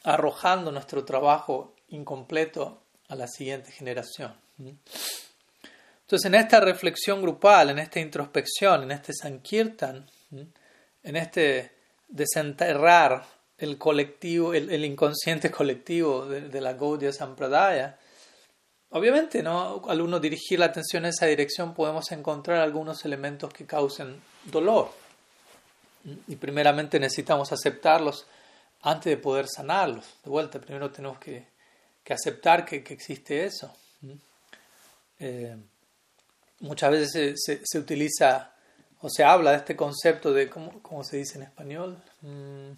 [0.03, 4.35] arrojando nuestro trabajo incompleto a la siguiente generación.
[6.12, 10.06] Entonces, en esta reflexión grupal, en esta introspección, en este Sankirtan,
[11.04, 11.71] en este
[12.10, 13.24] desenterrar
[13.58, 17.97] el colectivo, el, inconsciente colectivo de, de la Gaudiya Sampradaya,
[18.89, 19.84] Obviamente, ¿no?
[19.88, 24.91] al uno dirigir la atención en esa dirección podemos encontrar algunos elementos que causen dolor.
[26.28, 28.28] Y primeramente necesitamos aceptarlos
[28.82, 30.06] antes de poder sanarlos.
[30.26, 31.47] De vuelta, primero tenemos que,
[32.10, 33.74] aceptar que, existe eso.
[35.19, 35.56] Eh,
[36.62, 38.54] muchas veces se, utiliza
[39.02, 42.02] o se habla de este concepto de, ¿cómo, cómo se dice en español?
[42.21, 42.71] Mm,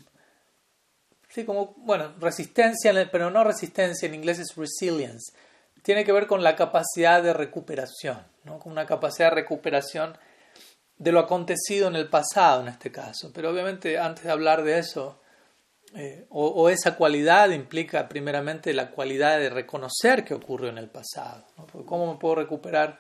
[1.30, 5.32] sí, como, bueno, resistencia, pero no resistencia, en inglés es resilience
[5.84, 8.58] tiene que ver con la capacidad de recuperación, ¿no?
[8.58, 10.17] con una capacidad de recuperación
[10.98, 13.32] de lo acontecido en el pasado en este caso.
[13.34, 15.19] Pero obviamente antes de hablar de eso,
[15.96, 21.46] eh, o, esa cualidad implica primeramente la cualidad de reconocer que ocurrió en el pasado.
[21.86, 23.00] ¿Cómo me puedo recuperar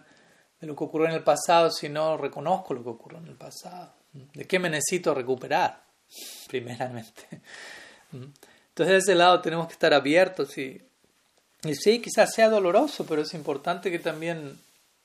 [0.63, 3.35] de lo que ocurrió en el pasado si no reconozco lo que ocurrió en el
[3.35, 3.93] pasado?
[4.11, 5.83] ¿De qué me necesito recuperar?
[6.47, 7.41] Primeramente.
[8.11, 10.81] Entonces, de ese lado tenemos que estar abiertos y
[11.63, 14.59] y sí, quizás sea doloroso, pero es importante que también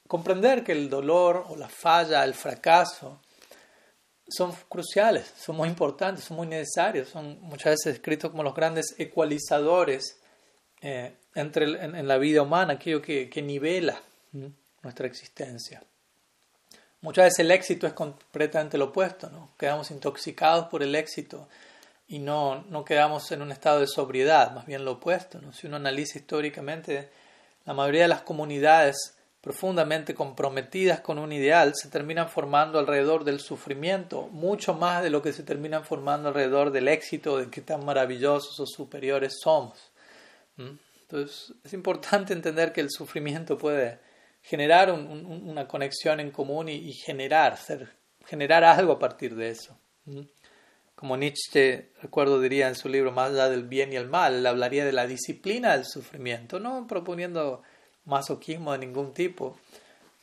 [0.08, 3.20] comprender que el dolor o la falla, el fracaso,
[4.28, 8.94] son cruciales, son muy importantes, son muy necesarios, son muchas veces descritos como los grandes
[8.98, 10.18] ecualizadores
[10.80, 14.00] eh, entre en, la vida humana, aquello que, que nivela
[14.82, 15.82] nuestra existencia.
[17.00, 19.50] Muchas veces el éxito es completamente lo opuesto, ¿no?
[19.56, 21.48] quedamos intoxicados por el éxito
[22.08, 25.40] y no, no quedamos en un estado de sobriedad, más bien lo opuesto.
[25.52, 27.10] Si uno analiza históricamente,
[27.66, 33.40] la mayoría de las comunidades profundamente comprometidas con un ideal se terminan formando alrededor del
[33.40, 37.84] sufrimiento, mucho más de lo que se terminan formando alrededor del éxito, de qué tan
[37.84, 39.78] maravillosos o superiores somos.
[40.56, 44.00] Entonces es importante entender que el sufrimiento puede
[44.48, 47.58] generar una conexión en común y, generar,
[48.24, 49.76] generar algo a partir de eso.
[50.94, 54.86] Como Nietzsche, recuerdo, diría en su libro Más allá del bien y el mal, hablaría
[54.86, 57.62] de la disciplina del sufrimiento, no proponiendo
[58.06, 59.58] masoquismo de ningún tipo,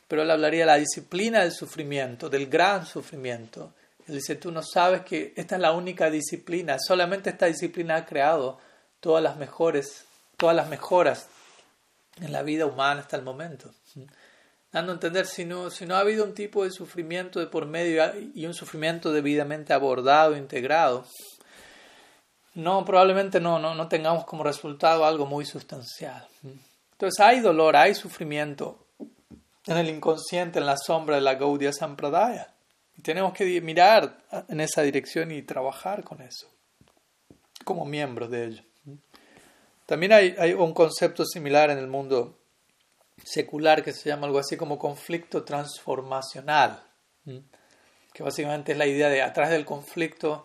[0.08, 3.74] pero él hablaría de la disciplina del sufrimiento, del gran sufrimiento.
[4.08, 8.04] Él dice, tú no sabes que esta es la única disciplina, solamente esta disciplina ha
[8.06, 8.58] creado
[8.98, 10.04] todas las mejores,
[10.36, 11.28] todas las mejoras
[12.20, 13.70] en la vida humana hasta el momento.
[14.72, 17.66] Dando a entender, si no, si no ha habido un tipo de sufrimiento de por
[17.66, 18.02] medio
[18.34, 21.06] y un sufrimiento debidamente abordado, integrado,
[22.54, 26.26] no, probablemente no, no, no tengamos como resultado algo muy sustancial.
[26.92, 28.86] Entonces hay dolor, hay sufrimiento
[29.66, 32.54] en el inconsciente, en la sombra de la Gaudiya Sampradaya.
[32.96, 36.48] Y tenemos que mirar en esa dirección y trabajar con eso,
[37.64, 38.62] como miembros de ello.
[39.86, 42.38] También hay, un concepto similar en el mundo
[43.24, 46.82] secular que se llama algo así como conflicto transformacional,
[48.12, 50.44] que básicamente es la idea de atrás del conflicto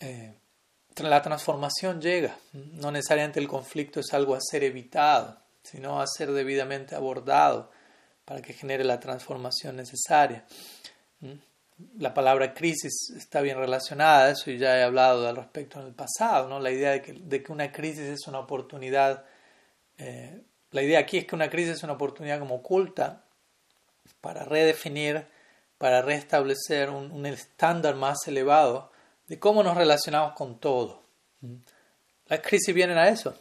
[0.00, 0.34] eh,
[0.96, 2.36] la transformación llega.
[2.52, 7.70] No necesariamente el conflicto es algo a ser evitado, sino a ser debidamente abordado
[8.24, 10.44] para que genere la transformación necesaria.
[11.98, 15.86] La palabra crisis está bien relacionada a eso y ya he hablado al respecto en
[15.86, 16.60] el pasado, ¿no?
[16.60, 19.24] la idea de que, de que una crisis es una oportunidad,
[19.98, 23.24] eh, la idea aquí es que una crisis es una oportunidad como oculta
[24.20, 25.26] para redefinir,
[25.78, 28.92] para restablecer un, estándar más elevado
[29.26, 31.02] de cómo nos relacionamos con todo.
[32.26, 33.34] Las crisis vienen a eso,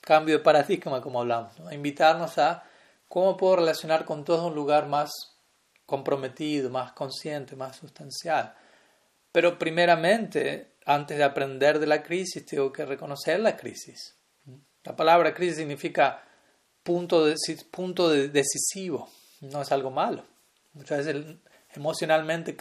[0.00, 2.64] cambio de paradigma como hablamos, a invitarnos a
[3.08, 5.10] cómo puedo relacionar con todo un lugar más
[5.90, 8.54] comprometido, más consciente, más sustancial.
[9.32, 14.14] Pero primeramente, antes de aprender de la crisis, tengo que reconocer la crisis.
[14.84, 16.22] La palabra crisis significa
[16.84, 17.34] punto, de,
[17.72, 19.10] punto decisivo,
[19.40, 20.24] no es algo malo.
[20.74, 21.36] Muchas veces
[21.74, 22.56] emocionalmente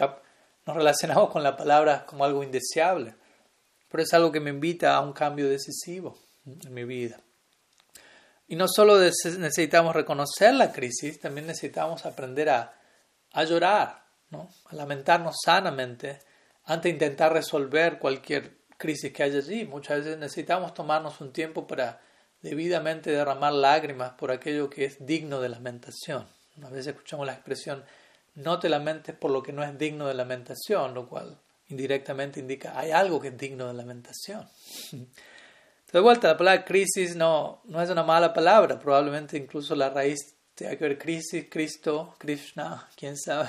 [0.65, 3.13] nos relacionamos con la palabra como algo indeseable,
[3.89, 7.21] pero es algo que me invita a un cambio decisivo en mi vida.
[8.47, 12.78] Y no solo necesitamos reconocer la crisis, también necesitamos aprender a,
[13.31, 14.49] a llorar, ¿no?
[14.69, 16.19] a lamentarnos sanamente
[16.65, 19.65] antes de intentar resolver cualquier crisis que haya allí.
[19.65, 22.01] Muchas veces necesitamos tomarnos un tiempo para
[22.41, 26.27] debidamente derramar lágrimas por aquello que es digno de lamentación.
[26.63, 27.83] A veces escuchamos la expresión
[28.35, 32.77] no te lamentes por lo que no es digno de lamentación, lo cual indirectamente indica
[32.77, 34.47] hay algo que es digno de lamentación.
[35.91, 40.35] De vuelta, la palabra crisis no, no es una mala palabra, probablemente incluso la raíz
[40.59, 43.47] tenga que ver crisis, Cristo, Krishna, quién sabe.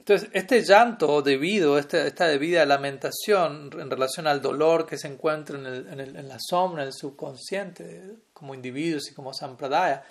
[0.00, 5.56] Entonces, este llanto debido, esta, esta debida lamentación en relación al dolor que se encuentra
[5.56, 10.02] en, la sombra, en el subconsciente, como individuos y como sampradaya,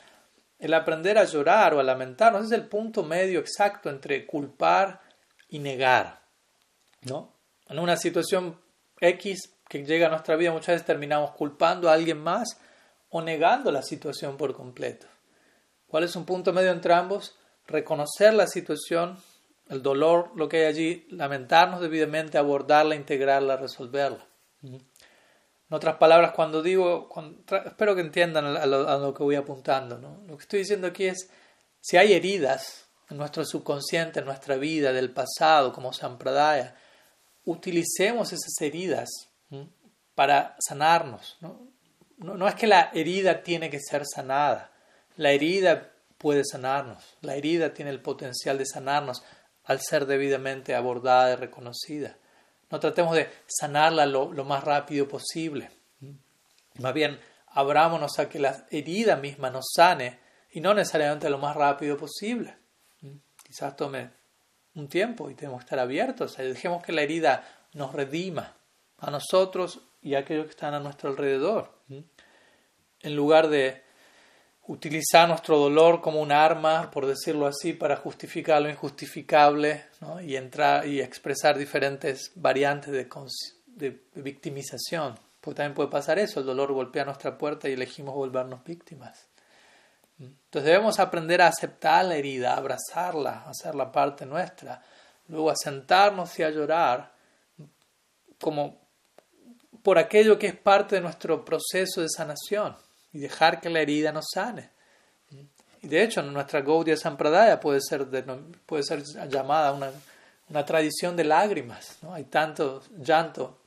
[0.59, 5.01] el aprender a llorar o a lamentarnos es el punto medio exacto entre culpar
[5.49, 6.21] y negar.
[7.01, 7.33] ¿no?
[7.67, 8.57] En una situación
[9.01, 12.47] X que llega a nuestra vida muchas veces terminamos culpando a alguien más
[13.09, 15.07] o negando la situación por completo.
[15.87, 17.35] ¿Cuál es un punto medio entre ambos?
[17.65, 19.17] Reconocer la situación,
[19.69, 24.25] el dolor, lo que hay allí, lamentarnos debidamente, abordarla, integrarla, resolverla.
[24.61, 27.09] En otras palabras, cuando digo,
[27.65, 29.97] espero que entiendan a lo, que voy apuntando.
[30.25, 31.29] Lo que estoy diciendo aquí es,
[31.81, 36.75] si hay heridas en nuestro subconsciente, en nuestra vida, del pasado, como Sampradaya,
[37.45, 39.09] utilicemos esas heridas
[40.15, 41.37] para sanarnos.
[41.41, 41.67] ¿no?
[42.17, 44.71] No, es que la herida tiene que ser sanada,
[45.17, 49.23] la herida puede sanarnos, la herida tiene el potencial de sanarnos
[49.65, 52.17] al ser debidamente abordada y reconocida.
[52.69, 55.69] No tratemos de sanarla lo, más rápido posible.
[56.75, 60.19] Más bien, abrámonos a que la herida misma nos sane
[60.51, 62.55] y no necesariamente lo más rápido posible.
[63.43, 64.09] Quizás tome
[64.75, 66.37] un tiempo y tenemos que estar abiertos.
[66.37, 68.55] Dejemos que la herida nos redima
[68.99, 71.71] a nosotros y a aquellos que están a nuestro alrededor.
[71.89, 73.83] En lugar de
[74.67, 79.85] utilizar nuestro dolor como un arma, por decirlo así, para justificar lo injustificable
[80.21, 83.07] y entrar y expresar diferentes variantes de,
[83.67, 85.17] de, victimización.
[85.39, 89.27] Porque también puede pasar eso, el dolor golpea nuestra puerta y elegimos volvernos víctimas.
[90.19, 94.81] Entonces debemos aprender a aceptar la herida, a abrazarla, a hacerla parte nuestra,
[95.27, 97.13] luego a sentarnos y a llorar
[98.41, 98.81] como
[99.81, 102.75] por aquello que es parte de nuestro proceso de sanación
[103.11, 104.69] y dejar que la herida nos sane.
[105.81, 108.07] Y de hecho, nuestra Gaudiya Sampradaya puede ser,
[108.65, 109.91] puede ser llamada una,
[110.49, 111.97] una tradición de lágrimas.
[112.01, 112.13] ¿no?
[112.13, 113.59] Hay tanto llanto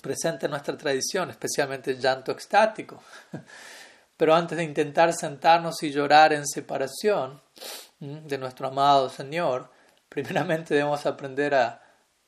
[0.00, 3.02] presente en nuestra tradición, especialmente el llanto extático.
[4.16, 7.40] pero antes de intentar sentarnos y llorar en separación
[7.98, 9.70] de nuestro amado Señor,
[10.08, 11.82] primeramente debemos aprender a,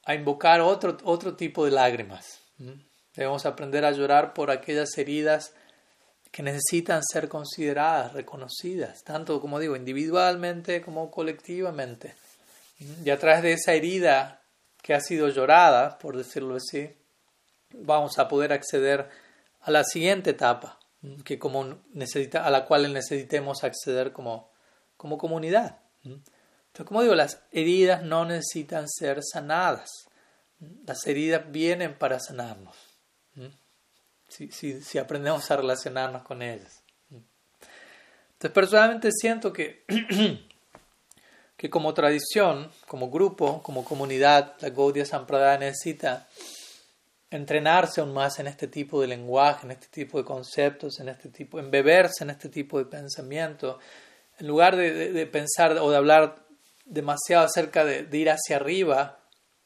[0.05, 2.41] a invocar otro, otro tipo de lágrimas.
[3.15, 5.53] Debemos aprender a llorar por aquellas heridas
[6.31, 12.15] que necesitan ser consideradas, reconocidas, tanto como digo, individualmente como colectivamente.
[13.05, 14.43] Y a través de esa herida
[14.83, 16.95] que ha sido llorada, por decirlo así,
[17.73, 19.09] vamos a poder acceder
[19.61, 20.79] a la siguiente etapa,
[21.25, 24.51] que como necesita, a la cual necesitemos acceder como,
[24.97, 25.79] como comunidad.
[26.05, 29.89] Entonces, como digo, las heridas no necesitan ser sanadas.
[30.87, 32.77] Las heridas vienen para sanarnos.
[34.29, 36.83] Si, si, aprendemos a relacionarnos con ellas.
[37.11, 39.85] Entonces, personalmente siento que,
[41.57, 46.29] que como tradición, como grupo, como comunidad, la Gaudiya Sampradaya necesita
[47.31, 51.29] entrenarse aún más en este tipo de lenguaje, en este tipo de conceptos, en este
[51.29, 53.79] tipo, en beberse en este tipo de pensamiento,
[54.39, 56.47] en lugar de, pensar o de hablar
[56.85, 59.18] demasiado acerca de, ir hacia arriba,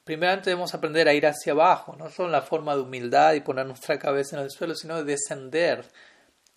[0.05, 3.41] primeramente debemos aprender a ir hacia abajo, no solo en la forma de humildad y
[3.41, 5.85] poner nuestra cabeza en el suelo, sino de descender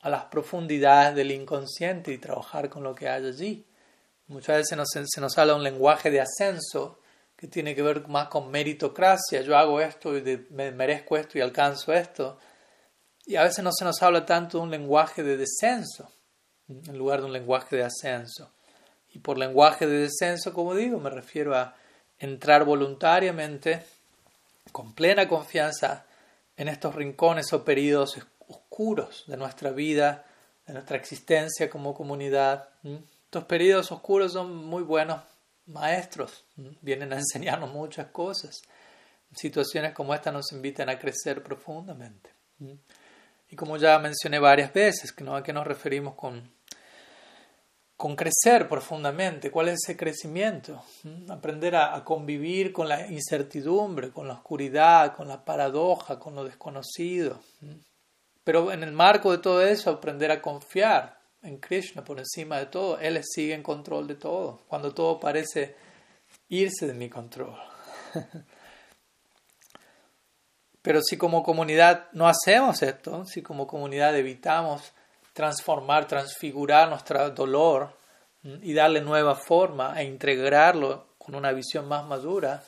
[0.01, 3.65] a las profundidades del inconsciente y trabajar con lo que hay allí.
[4.27, 6.99] Muchas veces se nos habla un lenguaje de ascenso,
[7.35, 11.41] que tiene que ver más con meritocracia, yo hago esto y me merezco esto y
[11.41, 12.39] alcanzo esto.
[13.25, 16.11] Y a veces no se nos habla tanto de un lenguaje de descenso,
[16.67, 18.51] en lugar de un lenguaje de ascenso.
[19.09, 21.75] Y por lenguaje de descenso, como digo, me refiero a
[22.19, 23.83] entrar voluntariamente,
[24.71, 26.05] con plena confianza,
[26.57, 30.25] en estos rincones o periodos oscuros de nuestra vida,
[30.65, 32.69] de nuestra existencia como comunidad.
[33.25, 35.21] Estos periodos oscuros son muy buenos
[35.67, 36.45] maestros,
[36.81, 38.61] vienen a enseñarnos muchas cosas.
[39.35, 42.29] Situaciones como esta nos invitan a crecer profundamente.
[43.49, 46.49] Y como ya mencioné varias veces, ¿a qué nos referimos con,
[47.97, 49.51] con crecer profundamente?
[49.51, 50.83] ¿Cuál es ese crecimiento?
[51.29, 57.39] Aprender a, convivir con la incertidumbre, con la oscuridad, con la paradoja, con lo desconocido.
[58.43, 62.65] Pero en el marco de todo eso, aprender a confiar en Krishna por encima de
[62.65, 62.99] todo.
[62.99, 65.75] Él sigue en control de todo, cuando todo parece
[66.49, 67.55] irse de mi control.
[70.81, 74.93] Pero si como comunidad no hacemos esto, si como comunidad evitamos
[75.35, 77.93] transformar, transfigurar nuestro dolor
[78.61, 82.63] y darle nueva forma e integrarlo con una visión más madura,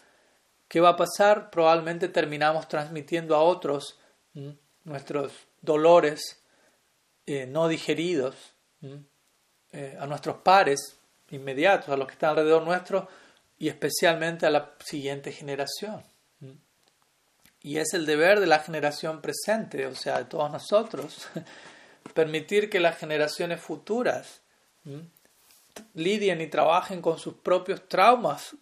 [0.67, 1.49] ¿qué va a pasar?
[1.49, 3.97] Probablemente terminamos transmitiendo a otros
[4.83, 6.43] nuestros dolores
[7.25, 8.35] eh, no digeridos
[9.71, 10.99] eh, a nuestros pares
[11.29, 13.07] inmediatos, a los que están alrededor nuestro
[13.57, 16.03] y especialmente a la siguiente generación.
[17.61, 21.27] Y es el deber de la generación presente, o sea, de todos nosotros,
[22.17, 24.41] permitir que las generaciones futuras
[25.93, 28.55] lidien y trabajen con sus propios traumas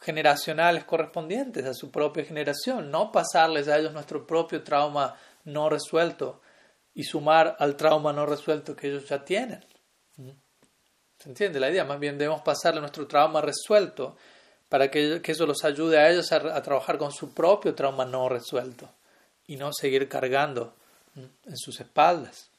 [0.00, 6.40] generacionales correspondientes a su propia generación, no pasarles a ellos nuestro propio trauma no resuelto
[6.94, 9.64] y sumar al trauma no resuelto que ellos ya tienen.
[11.18, 11.84] ¿Se entiende la idea?
[11.84, 14.16] Más bien debemos pasarle nuestro trauma resuelto
[14.68, 18.88] para que, eso los ayude a ellos a, trabajar con su propio trauma no resuelto
[19.46, 20.74] y no seguir cargando
[21.14, 22.50] en sus espaldas.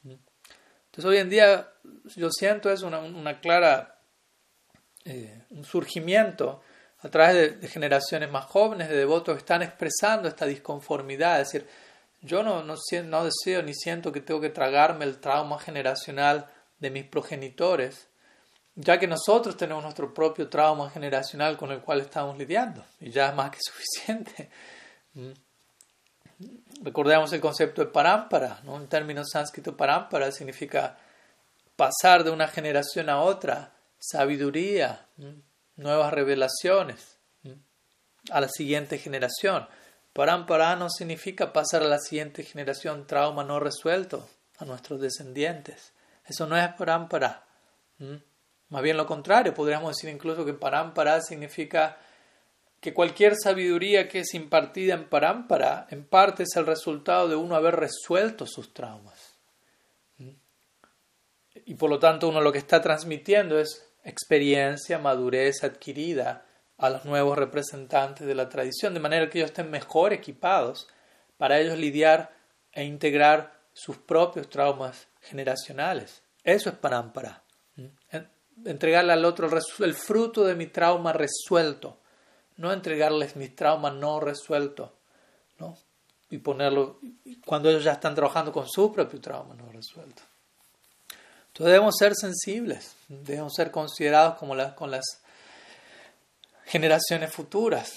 [0.97, 1.73] Entonces hoy en día
[2.15, 3.99] yo siento es una, clara
[5.05, 6.63] eh, un surgimiento
[7.01, 11.51] a través de, de, generaciones más jóvenes de devotos que están expresando esta disconformidad, es
[11.51, 11.69] decir,
[12.21, 12.73] yo no, no,
[13.03, 18.07] no deseo ni siento que tengo que tragarme el trauma generacional de mis progenitores,
[18.73, 23.29] ya que nosotros tenemos nuestro propio trauma generacional con el cual estamos lidiando, y ya
[23.29, 24.49] es más que suficiente.
[26.81, 28.77] Recordemos el concepto de parámpara, ¿no?
[28.77, 30.97] en términos sánscrito parámpara significa
[31.75, 35.07] pasar de una generación a otra, sabiduría,
[35.75, 37.17] nuevas revelaciones
[38.29, 39.67] a la siguiente generación.
[40.13, 44.27] Parampara no significa pasar a la siguiente generación trauma no resuelto
[44.57, 45.93] a nuestros descendientes.
[46.25, 47.45] Eso no es parampara.
[48.69, 51.97] Más bien lo contrario, podríamos decir incluso que parampara significa
[52.79, 57.55] que cualquier sabiduría que es impartida en parampara en parte es el resultado de uno
[57.55, 59.37] haber resuelto sus traumas.
[61.65, 66.45] Y por lo tanto uno lo que está transmitiendo es experiencia, madurez adquirida
[66.77, 70.87] a los nuevos representantes de la tradición, de manera que ellos estén mejor equipados
[71.37, 72.31] para ellos lidiar
[72.71, 76.23] e integrar sus propios traumas generacionales.
[76.43, 77.43] Eso es parámpara.
[78.65, 79.49] Entregarle al otro
[79.79, 81.99] el fruto de mi trauma resuelto,
[82.57, 84.93] no entregarles mi trauma no resuelto,
[85.59, 85.77] ¿no?
[86.29, 86.99] Y ponerlo
[87.45, 90.21] cuando ellos ya están trabajando con su propio trauma no resuelto.
[91.47, 95.05] Entonces debemos ser sensibles, debemos ser considerados como las, con las
[96.65, 97.93] generaciones futuras.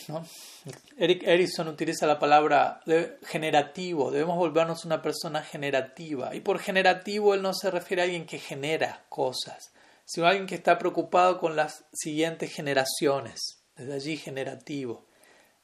[0.96, 2.80] Eric Erickson utiliza la palabra
[3.26, 6.34] generativo, debemos volvernos una persona generativa.
[6.34, 9.72] Y por generativo él no se refiere a alguien que genera cosas,
[10.06, 15.05] sino a alguien que está preocupado con las siguientes generaciones, desde allí generativo.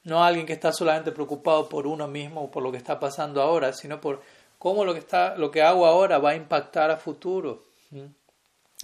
[0.03, 3.41] No alguien que está solamente preocupado por uno mismo o por lo que está pasando
[3.41, 4.21] ahora, sino por
[4.57, 7.63] cómo lo que, está, lo que hago ahora va a impactar a futuro.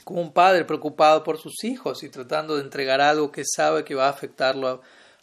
[0.04, 3.96] Como un padre preocupado por sus hijos y tratando de entregar algo que sabe que
[3.96, 4.82] va a afectarlo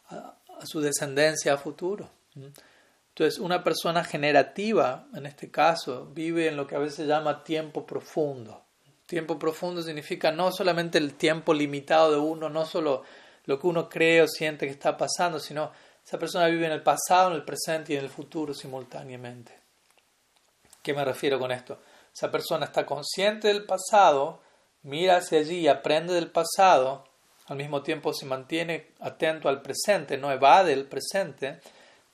[0.09, 2.09] a, su descendencia a futuro.
[3.09, 7.45] Entonces, una persona generativa, en este caso, vive en lo que a veces se llama
[7.45, 8.63] tiempo profundo.
[9.07, 13.03] Tiempo profundo significa no solamente el tiempo limitado de uno, no solo
[13.51, 15.73] lo que uno cree o siente que está pasando, sino
[16.07, 19.53] esa persona vive en el pasado, en el presente y en el futuro simultáneamente.
[20.81, 21.81] ¿Qué me refiero con esto?
[22.15, 24.41] Esa persona está consciente del pasado,
[24.83, 27.05] mira hacia allí y aprende del pasado,
[27.49, 31.59] al mismo tiempo se mantiene atento al presente, no evade el presente,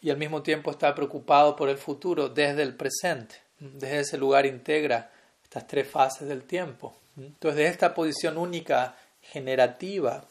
[0.00, 3.36] y al mismo tiempo está preocupado por el futuro desde el presente.
[3.58, 5.10] Desde ese lugar integra
[5.44, 6.96] estas tres fases del tiempo.
[7.18, 10.24] Entonces, de esta posición única generativa,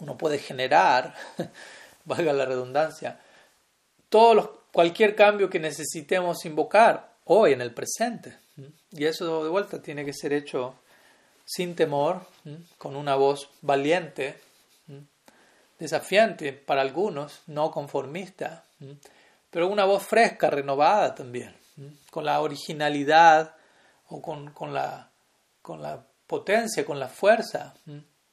[0.00, 1.14] uno puede generar,
[2.04, 3.20] valga la redundancia,
[4.08, 8.36] todo los, cualquier cambio que necesitemos invocar hoy en el presente.
[8.90, 10.74] Y eso de vuelta tiene que ser hecho
[11.44, 12.26] sin temor,
[12.78, 14.38] con una voz valiente,
[15.78, 18.64] desafiante para algunos, no conformista,
[19.50, 21.54] pero una voz fresca, renovada también,
[22.10, 23.54] con la originalidad
[24.08, 25.10] o con, con, la,
[25.62, 27.74] con la potencia, con la fuerza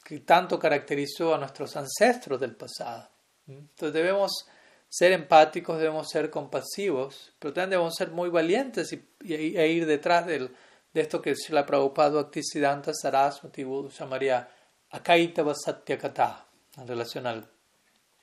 [0.03, 3.09] que tanto caracterizó a nuestros ancestros del pasado.
[3.47, 4.47] Entonces debemos
[4.89, 10.27] ser empáticos, debemos ser compasivos, pero también debemos ser muy valientes y, e ir detrás
[10.27, 10.55] del,
[10.93, 13.65] de esto que la Prabhupada Bhaktisiddhanta Saraswati
[13.97, 14.47] llamaría
[14.91, 16.45] Akaitava Satyakata,
[16.77, 17.49] en relación al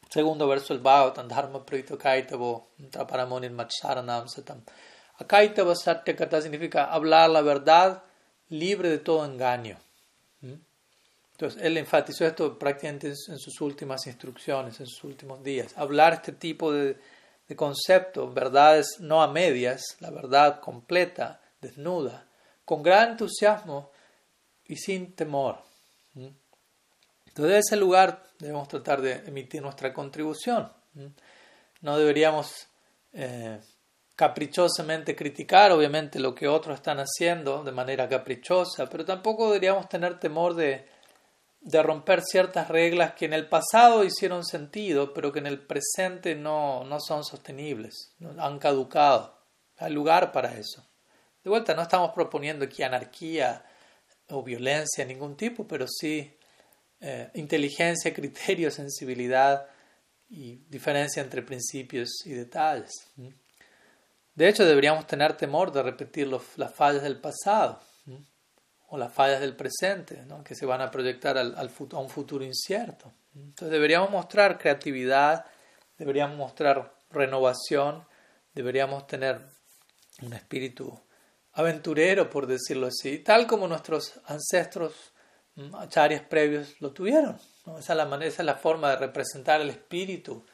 [0.09, 4.63] segundo verso del Bhagavatam, Dharma Prito Kaitavo, Traparamonir Matsharanam Satam.
[5.19, 8.05] Akaitava Satyakata significa hablar la verdad
[8.49, 9.77] libre de todo engaño.
[11.41, 15.73] Entonces, él enfatizó esto prácticamente en sus últimas instrucciones, en sus últimos días.
[15.75, 16.99] Hablar este tipo de,
[17.49, 22.27] de conceptos, verdades no a medias, la verdad completa, desnuda,
[22.67, 23.91] con gran entusiasmo
[24.67, 25.63] y sin temor.
[27.25, 30.71] Entonces, ese lugar debemos tratar de emitir nuestra contribución.
[31.81, 32.69] No deberíamos
[33.15, 33.59] eh,
[34.15, 40.21] caprichosamente criticar, obviamente, lo que otros están haciendo de manera caprichosa, pero tampoco deberíamos tener
[40.21, 41.00] temor de
[41.61, 46.35] de romper ciertas reglas que en el pasado hicieron sentido, pero que en el presente
[46.35, 49.39] no, no son sostenibles, han caducado.
[49.77, 50.87] Hay lugar para eso.
[51.45, 53.65] De vuelta, no estamos proponiendo aquí anarquía
[54.29, 56.35] o violencia de ningún tipo, pero sí
[57.01, 59.67] eh, inteligencia, criterio, sensibilidad
[60.29, 62.91] y diferencia entre principios y detalles.
[64.35, 67.81] De hecho, deberíamos tener temor de repetir las fallas del pasado
[68.91, 72.45] o las fallas del presente, que se van a proyectar al, al, a un futuro
[72.45, 73.13] incierto.
[73.35, 75.47] Entonces deberíamos mostrar creatividad,
[75.97, 78.05] deberíamos mostrar renovación,
[78.53, 79.41] deberíamos tener
[80.23, 81.01] un espíritu
[81.53, 85.13] aventurero, por decirlo así, tal como nuestros ancestros
[85.79, 87.39] acharyas previos lo tuvieron.
[87.79, 90.45] Esa, es la manera, esa es la forma de representar el espíritu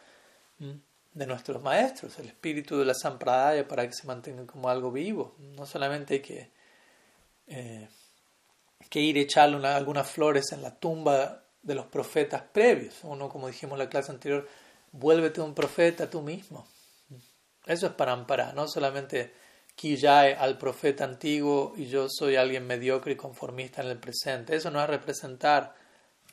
[0.59, 5.37] de nuestros maestros, el espíritu de la sampradaya para que se mantenga como algo vivo.
[5.39, 6.51] No solamente hay que
[7.47, 7.89] eh,
[8.89, 12.95] que ir a echarle algunas flores en la tumba de los profetas previos.
[13.03, 14.49] Uno, como dijimos en la clase anterior,
[14.93, 16.67] vuélvete un profeta tú mismo.
[17.67, 19.33] Eso es para amparar, no solamente
[19.75, 24.57] Kiyae al profeta antiguo y yo soy alguien mediocre y conformista en el presente.
[24.57, 25.75] Eso no es representar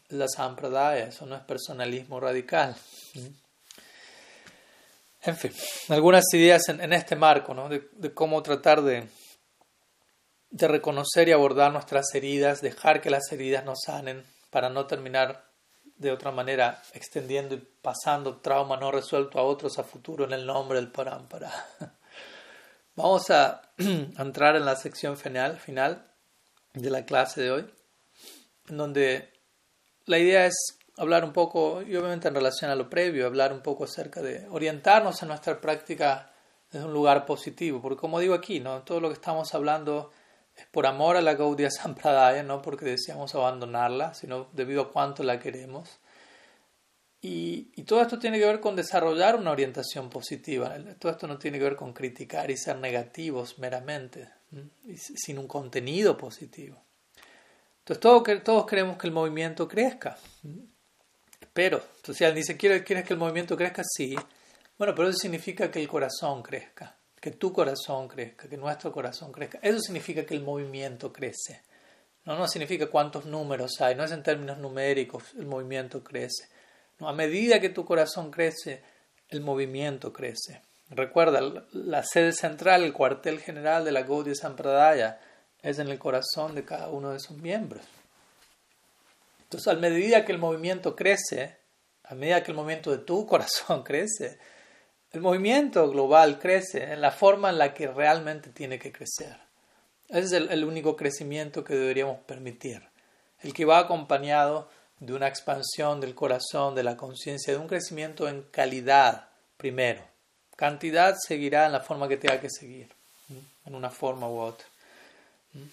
[0.10, 2.76] la sampradaya, eso no es personalismo radical.
[5.26, 5.52] En fin,
[5.90, 7.70] algunas ideas en, este marco ¿no?
[7.70, 9.08] de cómo tratar de
[10.54, 15.50] de reconocer y abordar nuestras heridas, dejar que las heridas nos sanen para no terminar
[15.98, 20.46] de otra manera extendiendo y pasando trauma no resuelto a otros a futuro en el
[20.46, 21.52] nombre del Parampara.
[22.96, 26.06] Vamos a entrar en la sección final, final
[26.74, 27.66] de la clase de hoy,
[28.70, 29.34] en donde
[30.06, 33.62] la idea es hablar un poco, y obviamente en relación a lo previo, hablar un
[33.62, 36.32] poco acerca de orientarnos en nuestra práctica
[36.72, 38.84] desde un lugar positivo, porque como digo aquí, ¿no?
[38.84, 40.12] todo lo que estamos hablando
[40.56, 45.24] es por amor a la Gaudiya Sampradaya, no porque deseamos abandonarla, sino debido a cuánto
[45.24, 46.00] la queremos.
[47.22, 50.76] Y, y, todo esto tiene que ver con desarrollar una orientación positiva.
[51.00, 54.28] Todo esto no tiene que ver con criticar y ser negativos meramente,
[55.16, 56.84] sin un contenido positivo.
[57.80, 60.18] Entonces todos, todos queremos que el movimiento crezca.
[61.54, 63.84] Pero, entonces él dice, ¿quieres, ¿quieres que el movimiento crezca?
[63.86, 64.16] Sí.
[64.78, 69.32] Bueno, pero eso significa que el corazón crezca, que tu corazón crezca, que nuestro corazón
[69.32, 69.58] crezca.
[69.62, 71.62] Eso significa que el movimiento crece.
[72.26, 76.50] No, no significa cuántos números hay, no es en términos numéricos, el movimiento crece.
[77.00, 78.84] A medida que tu corazón crece,
[79.30, 80.64] el movimiento crece.
[80.90, 81.40] Recuerda,
[81.72, 85.22] la sede central, el cuartel general de la Gaudiya Sampradaya
[85.62, 87.86] es en el corazón de cada uno de sus miembros.
[89.44, 91.56] Entonces, a medida que el movimiento crece,
[92.04, 94.40] a medida que el movimiento de tu corazón crece,
[95.14, 99.38] el movimiento global crece en la forma en la que realmente tiene que crecer.
[100.10, 102.82] Ese es el, único crecimiento que deberíamos permitir.
[103.42, 108.28] El que va acompañado de una expansión del corazón, de la conciencia, de un crecimiento
[108.28, 110.02] en calidad primero.
[110.56, 112.90] Cantidad seguirá en la forma que tenga que seguir,
[113.66, 114.66] en una forma u otra.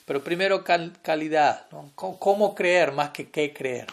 [0.05, 3.87] Pero primero calidad, ¿Cómo, creer más que qué creer?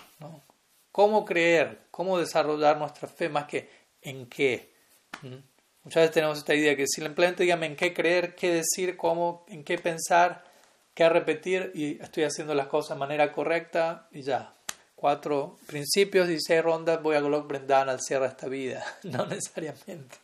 [0.92, 1.80] ¿Cómo creer?
[1.90, 3.70] ¿Cómo desarrollar nuestra fe más que
[4.02, 4.77] en qué?
[5.22, 9.64] Muchas veces tenemos esta idea que simplemente dígame en qué creer, qué decir, cómo, en
[9.64, 10.44] qué pensar,
[10.94, 14.54] qué repetir y estoy haciendo las cosas de manera correcta y ya.
[14.96, 18.84] Cuatro principios y seis rondas, voy a Golok Brendan al cierre de esta vida.
[19.04, 20.18] No necesariamente.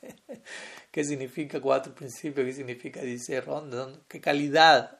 [0.91, 2.45] ¿Qué significa cuatro principios?
[2.47, 3.99] ¿Qué significa 16 rondas?
[4.07, 4.99] ¿Qué calidad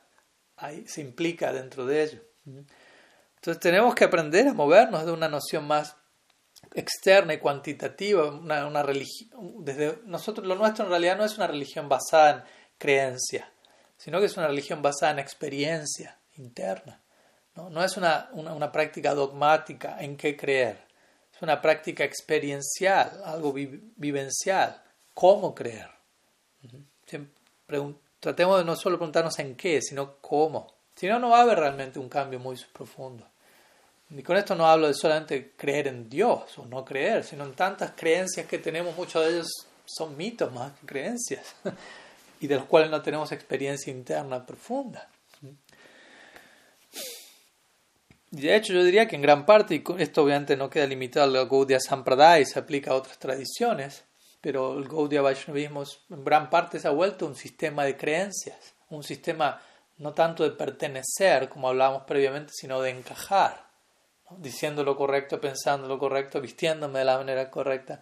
[0.57, 2.19] ahí se implica dentro de ello.
[2.45, 5.95] Entonces tenemos que aprender a movernos de una noción más
[6.73, 8.83] externa y cuantitativa, una.
[9.59, 12.43] Desde nosotros, lo nuestro en realidad no es una religión basada en
[12.77, 13.51] creencia,
[13.97, 16.99] sino que es una religión basada en experiencia interna.
[17.55, 20.87] No, es una, una, práctica dogmática en qué creer,
[21.31, 24.81] es una práctica experiencial, algo vivencial,
[25.13, 25.87] cómo creer.
[28.19, 30.73] Tratemos de no solo preguntarnos en qué, sino cómo.
[30.95, 33.27] Si no, no va a haber realmente un cambio muy profundo.
[34.15, 37.53] Y con esto no hablo de solamente creer en Dios o no creer, sino en
[37.53, 39.47] tantas creencias que tenemos, muchos de ellos
[39.85, 41.55] son mitos más que creencias,
[42.39, 45.09] y de los cuales no tenemos experiencia interna profunda.
[48.29, 51.47] De hecho, yo diría que en gran parte, y esto obviamente no queda limitado al
[51.47, 54.03] Gaudiya Sampradaya y se aplica a otras tradiciones,
[54.41, 59.03] pero el Gaudiya Vaishnavismo en gran parte se ha vuelto un sistema de creencias, un
[59.03, 59.59] sistema
[59.97, 63.72] no tanto de pertenecer, como hablábamos previamente, sino de encajar,
[64.39, 68.01] diciendo lo correcto, pensando lo correcto, vistiéndome de la manera correcta,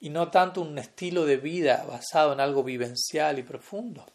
[0.00, 4.06] y no tanto un estilo de vida basado en algo vivencial y profundo.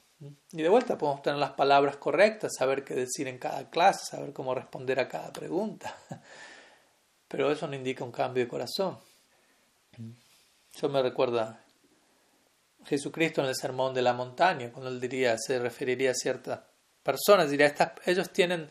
[0.52, 4.32] Y de vuelta podemos tener las palabras correctas, saber qué decir en cada clase, saber
[4.32, 5.98] cómo responder a cada pregunta,
[7.28, 8.98] pero eso no indica un cambio de corazón.
[10.74, 11.64] Eso me recuerda
[12.86, 16.62] Jesucristo en el sermón de la montaña, cuando él diría, se referiría a ciertas
[17.02, 18.70] personas, diría, estas, ellos tienen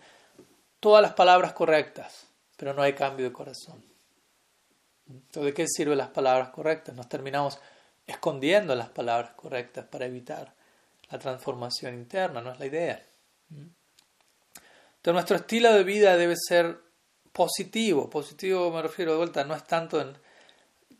[0.80, 2.26] todas las palabras correctas,
[2.62, 3.82] pero no hay cambio de corazón.
[5.08, 6.94] Entonces, ¿de qué sirven las palabras correctas?
[6.94, 7.58] Nos terminamos
[8.06, 10.54] escondiendo las palabras correctas para evitar
[11.10, 13.04] la transformación interna, no es la idea.
[13.50, 16.78] Entonces, nuestro estilo de vida debe ser
[17.32, 18.08] positivo.
[18.08, 20.16] Positivo me refiero de vuelta, no es tanto en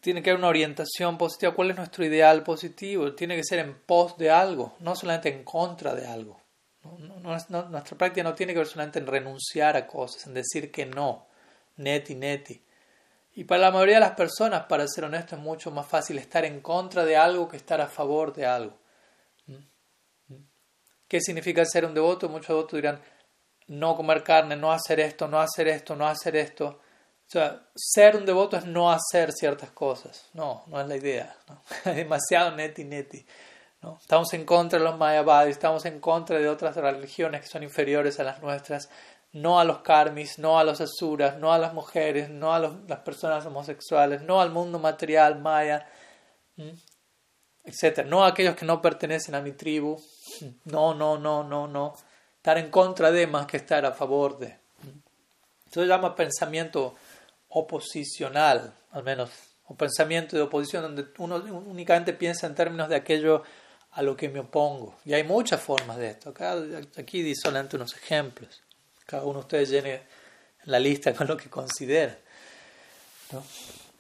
[0.01, 1.55] tiene que haber una orientación positiva.
[1.55, 3.15] ¿Cuál es nuestro ideal positivo?
[3.15, 6.41] Tiene que ser en pos de algo, no solamente en contra de algo.
[7.21, 11.29] nuestra práctica no tiene que ver solamente en renunciar a cosas, en decir que no,
[11.77, 12.63] neti, neti.
[13.35, 16.45] Y para la mayoría de las personas, para ser honesto, es mucho más fácil estar
[16.45, 18.77] en contra de algo que estar a favor de algo.
[19.47, 19.55] ¿Mm?
[20.29, 20.47] ¿Mm?
[21.09, 22.29] ¿Qué significa ser un devoto?
[22.29, 23.01] Muchos devotos dirán,
[23.69, 26.67] no comer carne, no hacer esto, no hacer esto, no hacer esto.
[26.67, 30.29] O sea, ser un devoto es no hacer ciertas cosas.
[30.35, 31.35] No, no es la idea.
[31.87, 33.25] Es demasiado neti neti.
[33.81, 33.99] ¿no?
[33.99, 38.21] Estamos en contra de los mayavadis, estamos en contra de otras religiones que son inferiores
[38.21, 38.91] a las nuestras.
[39.33, 42.99] No a los karmis, no a los asuras, no a las mujeres, no a las
[43.01, 45.89] personas homosexuales, no al mundo material maya,
[47.65, 48.05] etc.
[48.07, 50.01] No a aquellos que no pertenecen a mi tribu.
[50.65, 51.95] No, no, no, no, no.
[52.37, 54.47] Estar en contra de más que estar a favor de.
[55.67, 56.95] Eso se llama pensamiento
[57.49, 59.31] oposicional, al menos,
[59.69, 63.43] un pensamiento de oposición donde uno únicamente piensa en términos de aquello
[63.93, 64.97] a lo que me opongo.
[65.05, 66.35] Y hay muchas formas de esto.
[66.99, 68.63] Aquí di solamente unos ejemplos.
[69.07, 70.03] Cada uno de ustedes llene
[70.65, 72.19] la lista con lo que considera.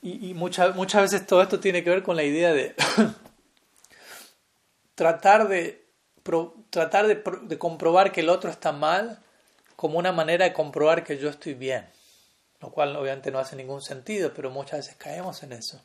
[0.02, 2.74] Y, muchas, veces todo esto tiene que ver con la idea de
[4.94, 5.82] tratar de
[6.70, 9.18] tratar de comprobar que el otro está mal
[9.74, 11.86] como una manera de comprobar que yo estoy bien
[12.62, 15.82] lo cual obviamente no hace ningún sentido, pero muchas veces caemos en eso.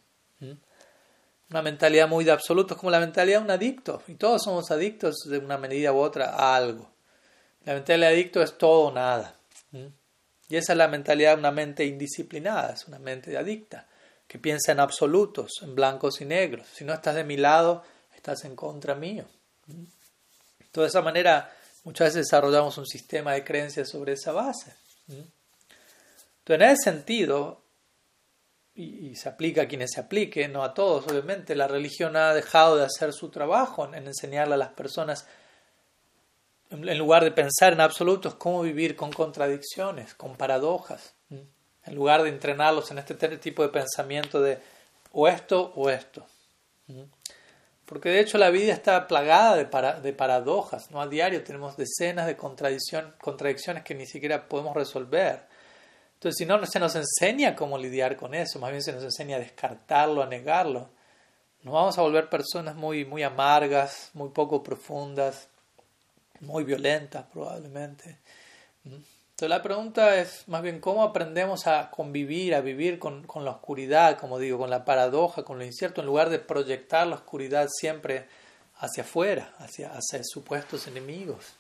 [1.49, 4.69] Una mentalidad muy de absoluto, es como la mentalidad de un adicto, y todos somos
[4.69, 6.87] adictos de una medida u otra a algo.
[7.67, 9.35] La mentalidad de adicto es todo o nada.
[10.47, 13.85] Y esa es la mentalidad de una mente indisciplinada, es una mente adicta,
[14.25, 16.65] que piensa en absolutos, en blancos y negros.
[16.73, 17.83] Si no estás de mi lado,
[18.15, 19.25] estás en contra mío.
[19.65, 21.53] De esa manera,
[21.83, 24.73] muchas veces desarrollamos un sistema de creencias sobre esa base.
[25.09, 25.27] Entonces,
[26.47, 27.63] en ese sentido,
[28.75, 32.77] y, se aplica a quienes se aplique, no a todos, obviamente, la religión ha dejado
[32.77, 35.27] de hacer su trabajo en enseñarle a las personas
[36.69, 42.29] en lugar de pensar en absolutos, cómo vivir con contradicciones, con paradojas, en lugar de
[42.29, 44.59] entrenarlos en este tipo de pensamiento de
[45.13, 46.25] o esto o esto.
[47.85, 51.01] Porque de hecho la vida está plagada de, de paradojas, ¿no?
[51.01, 55.47] A diario tenemos decenas de contradicciones que ni siquiera podemos resolver.
[56.15, 59.37] Entonces, si no se nos enseña cómo lidiar con eso, más bien se nos enseña
[59.37, 60.89] a descartarlo, a negarlo,
[61.63, 65.47] nos vamos a volver personas muy, muy amargas, muy poco profundas,
[66.41, 68.17] muy violentas probablemente.
[68.83, 73.51] Entonces la pregunta es más bien cómo aprendemos a convivir, a vivir con, con, la
[73.51, 77.67] oscuridad, como digo, con la paradoja, con lo incierto, en lugar de proyectar la oscuridad
[77.71, 78.27] siempre
[78.79, 79.91] hacia afuera, hacia,
[80.23, 81.53] supuestos enemigos.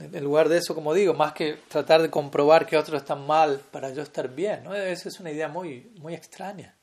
[0.00, 3.60] En lugar de eso, como digo, más que tratar de comprobar que otros están mal
[3.70, 4.74] para yo estar bien, ¿no?
[4.74, 6.74] esa es una idea muy, muy extraña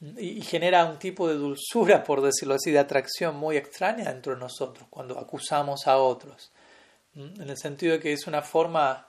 [0.00, 4.40] y, genera un tipo de dulzura, por decirlo así, de atracción muy extraña dentro de
[4.40, 6.50] nosotros cuando acusamos a otros.
[7.14, 9.06] En el sentido de que es una forma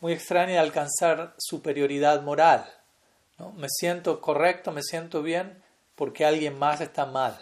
[0.00, 2.66] muy extraña de alcanzar superioridad moral.
[3.38, 3.52] ¿no?
[3.52, 5.62] Me siento correcto, me siento bien
[5.94, 7.38] porque alguien más está mal.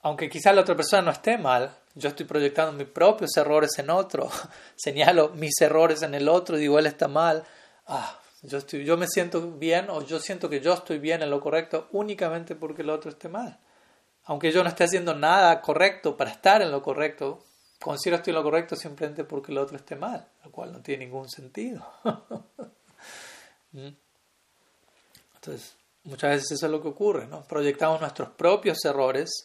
[0.00, 3.90] Aunque quizás la otra persona no esté mal, yo estoy proyectando mis propios errores en
[3.90, 4.30] otro,
[4.76, 7.44] señalo mis errores en el otro, digo él está mal.
[7.86, 11.30] Ah, yo, estoy, yo me siento bien o yo siento que yo estoy bien en
[11.30, 13.58] lo correcto únicamente porque el otro esté mal.
[14.24, 17.44] Aunque yo no esté haciendo nada correcto para estar en lo correcto,
[17.80, 21.04] considero estoy en lo correcto simplemente porque el otro esté mal, lo cual no tiene
[21.06, 21.86] ningún sentido.
[23.72, 23.88] ¿Mm?
[25.34, 25.74] Entonces,
[26.04, 27.42] muchas veces eso es lo que ocurre, ¿no?
[27.44, 29.44] Proyectamos nuestros propios errores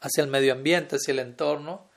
[0.00, 1.90] hacia el medio ambiente, hacia el entorno,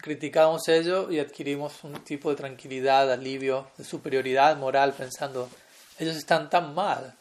[0.00, 5.48] criticamos ello y adquirimos un tipo de tranquilidad, alivio, de superioridad moral pensando
[5.98, 7.16] ellos están tan mal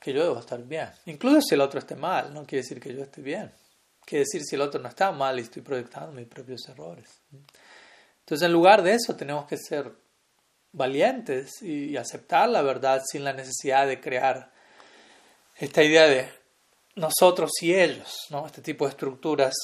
[0.00, 0.90] que yo debo estar bien.
[1.06, 3.50] Incluso si el otro esté mal, no quiere decir que yo esté bien.
[4.04, 7.08] Quiere decir si el otro no está mal y estoy proyectando mis propios errores.
[8.20, 9.90] Entonces, en lugar de eso, tenemos que ser
[10.72, 14.50] valientes y aceptar la verdad sin la necesidad de crear
[15.56, 16.28] esta idea de
[16.96, 18.46] nosotros y ellos, ¿no?
[18.46, 19.54] este tipo de estructuras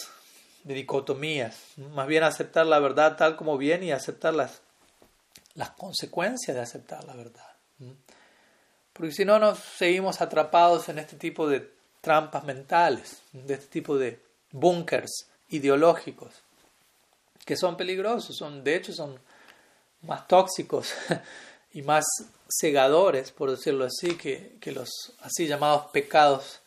[0.65, 1.57] de dicotomías.
[1.77, 4.61] Más bien aceptar la verdad tal como viene y aceptar las,
[5.55, 7.50] las consecuencias de aceptar la verdad.
[9.01, 11.73] Porque si no, nos seguimos atrapados en este tipo de
[12.03, 14.21] trampas mentales, de este tipo de
[14.53, 16.35] búnkers ideológicos,
[17.47, 19.19] que son peligrosos, son, de hecho son
[20.03, 20.93] más tóxicos
[21.73, 22.05] y más
[22.47, 24.91] cegadores, por decirlo así, que, que los
[25.23, 26.61] así llamados pecados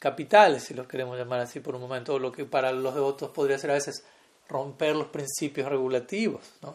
[0.00, 3.30] capitales, si los queremos llamar así por un momento, o lo que para los devotos
[3.30, 4.02] podría ser a veces
[4.48, 6.74] romper los principios regulativos, ¿no?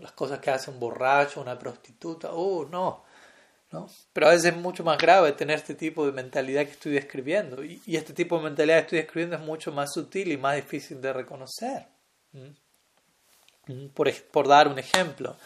[0.00, 3.05] Las cosas que hace un borracho, una prostituta, oh, no,
[4.12, 7.64] pero a veces es mucho más grave tener este tipo de mentalidad que estoy describiendo.
[7.64, 11.00] Y, este tipo de mentalidad que estoy describiendo es mucho más sutil y más difícil
[11.00, 11.86] de reconocer.
[13.94, 15.36] Por, por dar un ejemplo,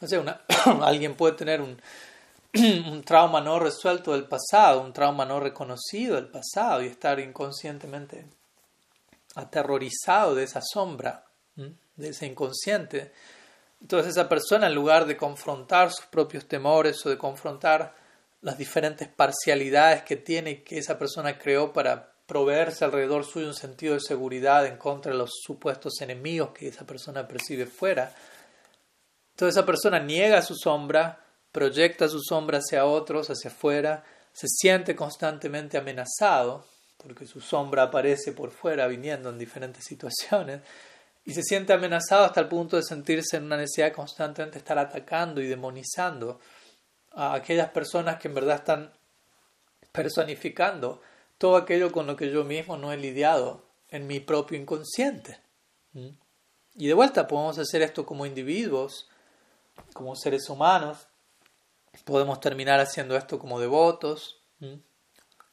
[0.00, 0.22] no sé,
[0.82, 1.80] alguien puede tener un,
[2.90, 8.26] un trauma no resuelto del pasado, un trauma no reconocido del pasado y estar inconscientemente
[9.34, 13.12] aterrorizado de esa sombra, de ese inconsciente
[13.80, 17.94] entonces esa persona, en lugar de confrontar sus propios temores o de confrontar
[18.42, 23.94] las diferentes parcialidades que tiene que esa persona creó para proveerse alrededor suyo un sentido
[23.94, 28.14] de seguridad en contra de los supuestos enemigos que esa persona percibe fuera,
[29.40, 34.94] entonces esa persona niega su sombra, proyecta su sombra hacia otros, hacia afuera, se siente
[34.94, 36.66] constantemente amenazado,
[36.98, 40.60] porque su sombra aparece por fuera viniendo en diferentes situaciones,
[41.24, 45.40] y se siente amenazado hasta el punto de sentirse en una necesidad constantemente estar atacando
[45.40, 46.40] y demonizando
[47.12, 48.92] a aquellas personas que en verdad están
[49.92, 51.00] personificando
[51.38, 55.38] todo aquello con lo que yo mismo no he lidiado en mi propio inconsciente.
[55.92, 56.08] ¿Mm?
[56.76, 59.08] Y de vuelta podemos hacer esto como individuos,
[59.92, 61.08] como seres humanos,
[62.04, 64.74] podemos terminar haciendo esto como devotos, ¿Mm?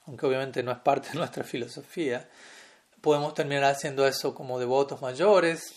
[0.05, 2.29] aunque obviamente no es parte de nuestra filosofía
[3.01, 5.73] podemos terminar haciendo eso como devotos mayores,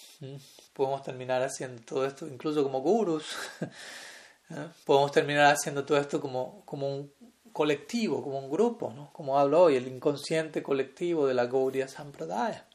[0.73, 3.37] podemos terminar haciendo todo esto incluso como gurus,
[4.85, 7.13] podemos terminar haciendo todo esto como, como un
[7.53, 9.13] colectivo, como un grupo, ¿no?
[9.13, 12.67] como hablo hoy, el inconsciente colectivo de la Gaudiya Sampradaya.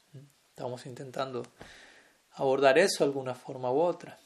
[0.48, 1.42] Estamos intentando
[2.32, 4.18] abordar eso de alguna forma u otra.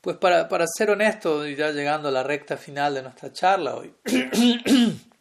[0.00, 3.94] Pues para, para ser honesto, ya llegando a la recta final de nuestra charla hoy,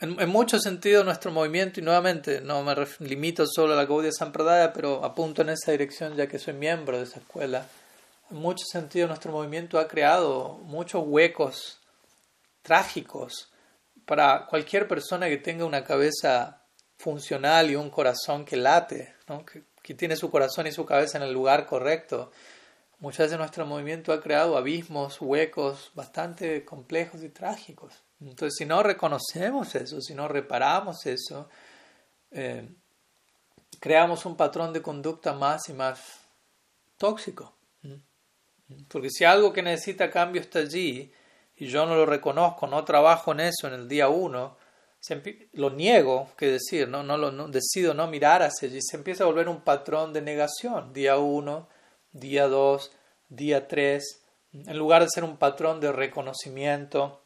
[0.00, 4.12] en, en muchos sentidos nuestro movimiento, y nuevamente no me limito solo a la Gaudiya
[4.12, 7.66] Sampradaya, pero apunto en esa dirección ya que soy miembro de esa escuela,
[8.30, 11.78] en muchos sentidos nuestro movimiento ha creado muchos huecos
[12.62, 13.50] trágicos
[14.06, 16.62] para cualquier persona que tenga una cabeza
[16.98, 19.14] funcional y un corazón que late,
[19.50, 22.30] que, que tiene su corazón y su cabeza en el lugar correcto
[23.00, 27.94] Muchas veces nuestro movimiento ha creado abismos, huecos bastante complejos y trágicos.
[28.20, 31.48] Entonces, si no reconocemos eso, si no reparamos eso,
[32.30, 32.68] eh,
[33.78, 36.20] creamos un patrón de conducta más y más
[36.96, 37.54] tóxico.
[38.88, 41.12] Porque si algo que necesita cambio está allí
[41.56, 44.56] y yo no lo reconozco, no trabajo en eso en el día uno,
[45.52, 47.02] lo niego, que decir, ¿no?
[47.02, 50.92] No, lo, decido no mirar hacia allí, se empieza a volver un patrón de negación.
[50.92, 51.68] Día uno,
[52.12, 52.92] día 2,
[53.28, 57.22] día 3, en lugar de ser un patrón de reconocimiento,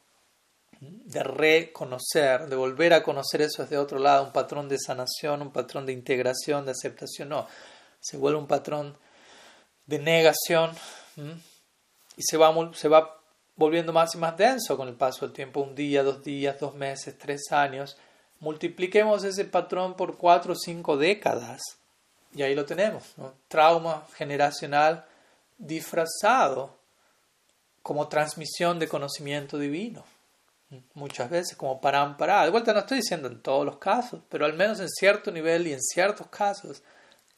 [0.81, 5.53] de reconocer, de volver a conocer eso desde otro lado, un patrón de sanación, un
[5.53, 7.47] patrón de integración, de aceptación, no,
[8.01, 8.97] se vuelve un patrón
[9.87, 10.73] de negación
[12.17, 13.21] y se va, se va
[13.57, 16.75] volviendo más y más denso con el paso del tiempo, un día, dos días, dos
[16.75, 17.97] meses, tres años.
[18.41, 21.61] Multipliquemos ese patrón por cuatro o cinco décadas
[22.35, 23.15] y ahí lo tenemos,
[23.49, 25.05] trauma generacional
[25.57, 26.77] disfrazado
[27.83, 30.05] como transmisión de conocimiento divino.
[30.95, 32.45] Muchas veces como parampara.
[32.45, 35.67] De vuelta no estoy diciendo en todos los casos, pero al menos en cierto nivel
[35.67, 36.83] y en ciertos casos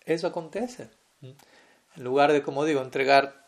[0.05, 0.89] eso acontece.
[1.21, 3.47] En lugar de, como digo, entregar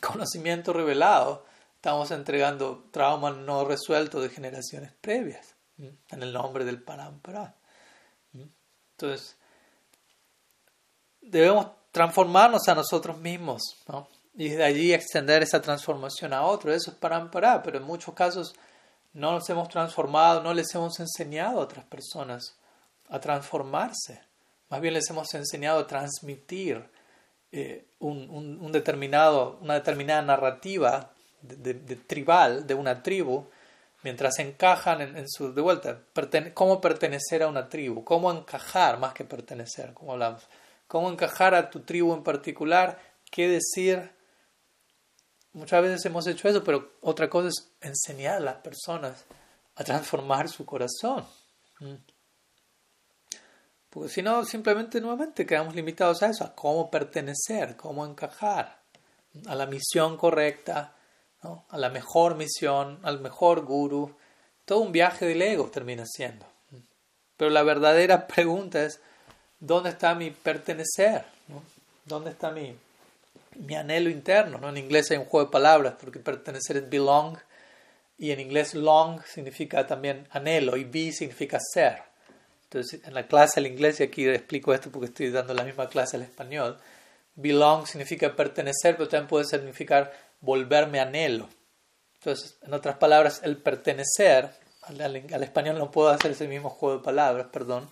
[0.00, 1.44] conocimiento revelado,
[1.76, 7.54] estamos entregando trauma no resuelto de generaciones previas en el nombre del parampara.
[8.92, 9.36] Entonces,
[11.20, 13.62] debemos transformarnos a nosotros mismos
[14.34, 16.74] y de allí extender esa transformación a otros.
[16.74, 18.54] Eso es parampara, pero en muchos casos
[19.16, 22.56] no nos hemos transformado, no les hemos enseñado a otras personas
[23.08, 24.20] a transformarse.
[24.68, 26.88] Más bien les hemos enseñado a transmitir
[27.52, 31.10] eh, un, determinado, una determinada narrativa
[31.42, 33.46] de, tribal de una tribu
[34.02, 36.00] mientras encajan en, su de vuelta
[36.54, 40.48] cómo pertenecer a una tribu cómo encajar más que pertenecer como hablamos
[40.86, 42.98] cómo encajar a tu tribu en particular,
[43.30, 44.10] qué decir.
[45.56, 49.24] Muchas veces hemos hecho eso, pero otra cosa es enseñar a las personas
[49.74, 51.24] a transformar su corazón.
[51.80, 51.94] Mm.
[53.88, 58.82] Porque si no, simplemente nuevamente quedamos limitados a eso, a cómo pertenecer, cómo encajar
[59.46, 60.94] a la misión correcta,
[61.40, 64.14] a la mejor misión, al mejor guru.
[64.66, 66.44] Todo un viaje del ego termina siendo.
[67.38, 69.00] Pero la verdadera pregunta es,
[69.58, 71.24] ¿dónde está mi pertenecer?
[72.04, 72.76] ¿Dónde está mi,
[73.58, 74.58] mi anhelo interno?
[74.58, 74.68] ¿no?
[74.68, 77.36] En inglés hay un juego de palabras porque pertenecer es belong
[78.18, 82.02] y en inglés long significa también anhelo y be significa ser.
[82.64, 85.88] Entonces, en la clase del inglés, y aquí explico esto porque estoy dando la misma
[85.88, 86.78] clase al español,
[87.36, 91.48] belong significa pertenecer, pero también puede significar volverme anhelo.
[92.14, 94.50] Entonces, en otras palabras, el pertenecer,
[94.82, 97.88] al, al español no puedo hacer ese mismo juego de palabras, perdón,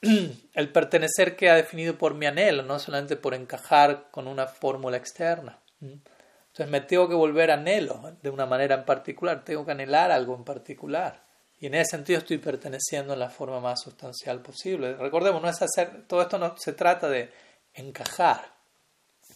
[0.00, 4.96] el pertenecer que ha definido por mi anhelo, no solamente por encajar con una fórmula
[4.96, 5.58] externa.
[5.80, 10.34] Entonces me tengo que volver anhelo de una manera en particular, tengo que anhelar algo
[10.34, 11.26] en particular.
[11.60, 14.94] Y en ese sentido estoy perteneciendo en la forma más sustancial posible.
[14.94, 17.32] Recordemos, no es hacer, todo esto no se trata de
[17.74, 18.52] encajar,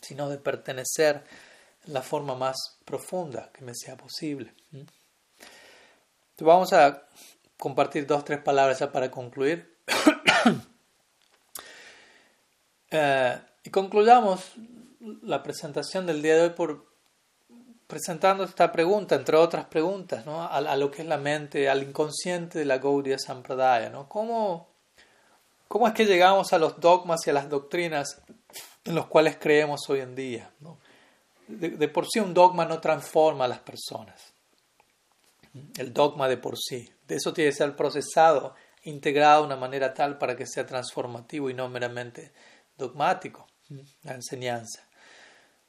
[0.00, 1.24] sino de pertenecer
[1.84, 4.54] en la forma más profunda que me sea posible.
[4.72, 4.96] Entonces
[6.38, 7.06] vamos a
[7.56, 9.76] compartir dos, tres palabras ya para concluir.
[12.92, 14.52] Eh, y concluyamos
[15.22, 16.92] la presentación del día de hoy por
[17.86, 20.42] presentando esta pregunta, entre otras preguntas, ¿no?
[20.42, 23.90] a, lo que es la mente, al inconsciente de la Gaudiya Sampradaya.
[23.90, 24.08] ¿no?
[24.08, 24.68] ¿Cómo,
[25.68, 28.22] ¿Cómo es que llegamos a los dogmas y a las doctrinas
[28.84, 30.50] en los cuales creemos hoy en día?
[31.48, 34.32] De, de, por sí un dogma no transforma a las personas.
[35.76, 36.90] El dogma de por sí.
[37.06, 41.50] De eso tiene que ser procesado integrado de una manera tal para que sea transformativo
[41.50, 42.32] y no meramente
[42.76, 43.46] dogmático,
[44.02, 44.82] la enseñanza.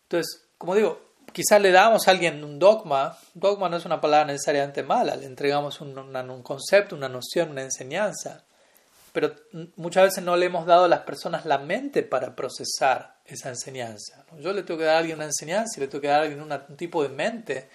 [0.04, 4.28] Entonces, como digo, quizás le damos a alguien un dogma, dogma no es una palabra
[4.28, 8.44] necesariamente mala, le entregamos un, un concepto, una noción, una enseñanza,
[9.12, 9.36] pero
[9.76, 14.26] muchas veces no le hemos dado a las personas la mente para procesar esa enseñanza.
[14.40, 16.24] Yo le tengo que dar a alguien una enseñanza y le tengo que dar a
[16.24, 17.70] alguien un tipo de mente,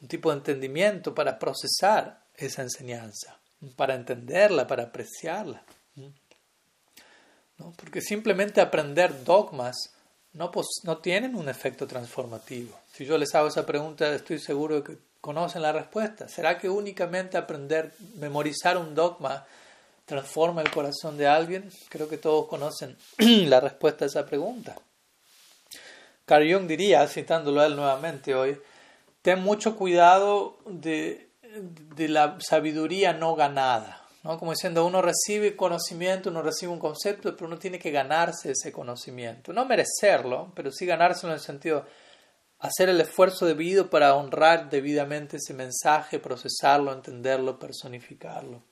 [0.00, 3.38] un tipo de entendimiento para procesar esa enseñanza
[3.76, 5.62] para entenderla, para apreciarla.
[7.76, 9.76] Porque simplemente aprender dogmas
[10.32, 10.50] no,
[10.84, 12.78] no tienen un efecto transformativo.
[12.92, 16.28] Si yo les hago esa pregunta, estoy seguro de que conocen la respuesta.
[16.28, 19.44] ¿Será que únicamente aprender, memorizar un dogma
[20.04, 21.70] transforma el corazón de alguien?
[21.88, 24.76] Creo que todos conocen la respuesta a esa pregunta.
[26.24, 28.60] Carl Jung diría, citándolo él nuevamente hoy,
[29.22, 31.28] ten mucho cuidado de
[31.96, 34.07] la sabiduría no ganada.
[34.22, 34.38] ¿No?
[34.38, 38.72] Como diciendo, uno recibe conocimiento, uno recibe un concepto, pero uno tiene que ganarse ese
[38.72, 39.52] conocimiento.
[39.52, 41.86] No merecerlo, pero sí ganárselo en el sentido
[42.60, 48.62] hacer el esfuerzo debido para honrar debidamente ese mensaje, procesarlo, entenderlo, personificarlo.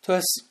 [0.00, 0.48] Entonces,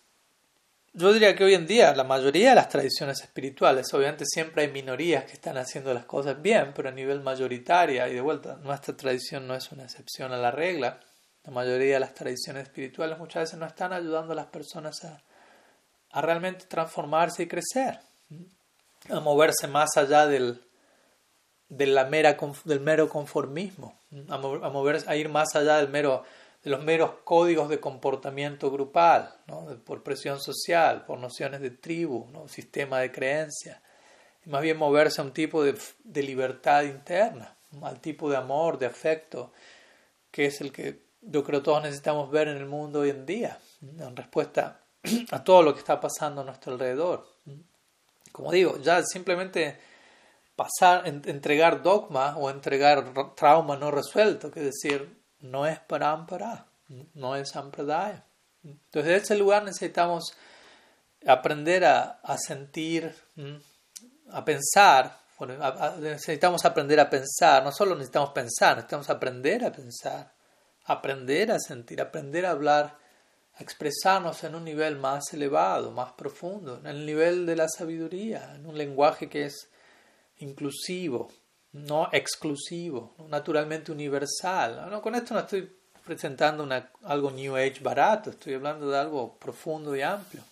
[0.94, 4.72] yo diría que hoy en día la mayoría de las tradiciones espirituales, obviamente siempre hay
[4.72, 8.96] minorías que están haciendo las cosas bien, pero a nivel mayoritaria, y de vuelta, nuestra
[8.96, 11.00] tradición no es una excepción a la regla,
[11.44, 15.22] la mayoría de las tradiciones espirituales muchas veces no están ayudando a las personas a,
[16.12, 18.00] a realmente transformarse y crecer,
[19.10, 20.62] a moverse más allá del,
[21.70, 23.98] de la mera, del mero conformismo,
[24.30, 26.24] a, mover, a ir más allá del mero,
[26.64, 29.34] de los meros códigos de comportamiento grupal,
[29.86, 32.48] por presión social, por nociones de tribu, ¿no?
[32.48, 33.82] sistema de creencia,
[34.46, 38.88] más bien moverse a un tipo de, de libertad interna, al tipo de amor, de
[38.88, 39.54] afecto,
[40.30, 43.60] que es el que yo creo todos necesitamos ver en el mundo hoy en día,
[43.82, 44.80] en respuesta
[45.32, 47.28] a todo lo que está pasando a nuestro alrededor.
[48.32, 49.78] Como digo, ya simplemente
[50.56, 56.66] pasar, entregar dogma o entregar trauma no resuelto, que decir, no es parampara,
[57.16, 58.24] no es sampradaya.
[58.64, 60.34] Entonces, en ese lugar necesitamos
[61.26, 63.14] aprender a, a sentir,
[64.32, 65.18] a pensar,
[66.00, 70.32] necesitamos aprender a pensar, no solo necesitamos pensar, necesitamos aprender a pensar,
[70.86, 72.98] aprender a sentir, aprender a hablar,
[73.54, 78.54] a expresarnos en un nivel más elevado, más profundo, en el nivel de la sabiduría,
[78.56, 79.70] en un lenguaje que es
[80.38, 81.32] inclusivo,
[81.74, 84.90] no exclusivo, naturalmente universal.
[84.90, 85.72] No, con esto no estoy
[86.04, 90.44] presentando una, algo New Age barato, estoy hablando de algo profundo y amplio.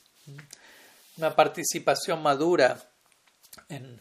[1.18, 2.80] Una participación madura
[3.68, 4.00] en,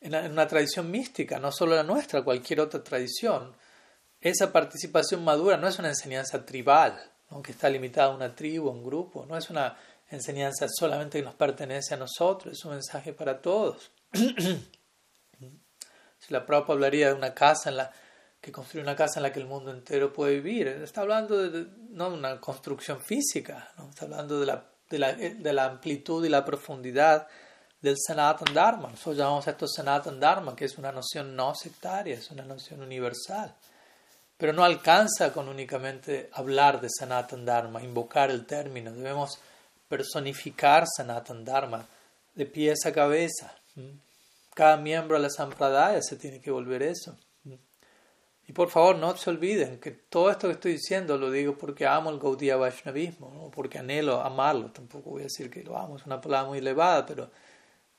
[0.00, 3.54] en una tradición mística, no solo la nuestra, cualquier otra tradición.
[4.20, 7.00] Esa participación madura no es una enseñanza tribal,
[7.42, 9.76] que está limitada a una tribu, a un grupo, no es una
[10.10, 13.90] enseñanza solamente que nos pertenece a nosotros, es un mensaje para todos.
[16.20, 17.92] Si la Prabhupada hablaría de una casa en la
[18.40, 21.68] que construye una casa en la que el mundo entero puede vivir, está hablando de,
[21.90, 23.88] no de una construcción física, ¿no?
[23.88, 27.28] está hablando de la, de, la, de la amplitud y la profundidad
[27.80, 28.90] del Sanatan Dharma.
[28.90, 33.54] Nosotros llamamos esto Sanatan Dharma, que es una noción no sectaria, es una noción universal.
[34.38, 38.92] Pero no alcanza con únicamente hablar de Sanatan Dharma, invocar el término.
[38.92, 39.38] Debemos
[39.88, 41.86] personificar Sanatan Dharma
[42.34, 43.52] de pies a cabeza.
[44.54, 47.16] Cada miembro de la Sampradaya se tiene que volver eso.
[48.48, 51.86] Y por favor, no se olviden que todo esto que estoy diciendo lo digo porque
[51.86, 53.50] amo el Gaudiya Vaishnavismo, ¿no?
[53.50, 54.70] porque anhelo amarlo.
[54.70, 57.30] Tampoco voy a decir que lo amo, es una palabra muy elevada, pero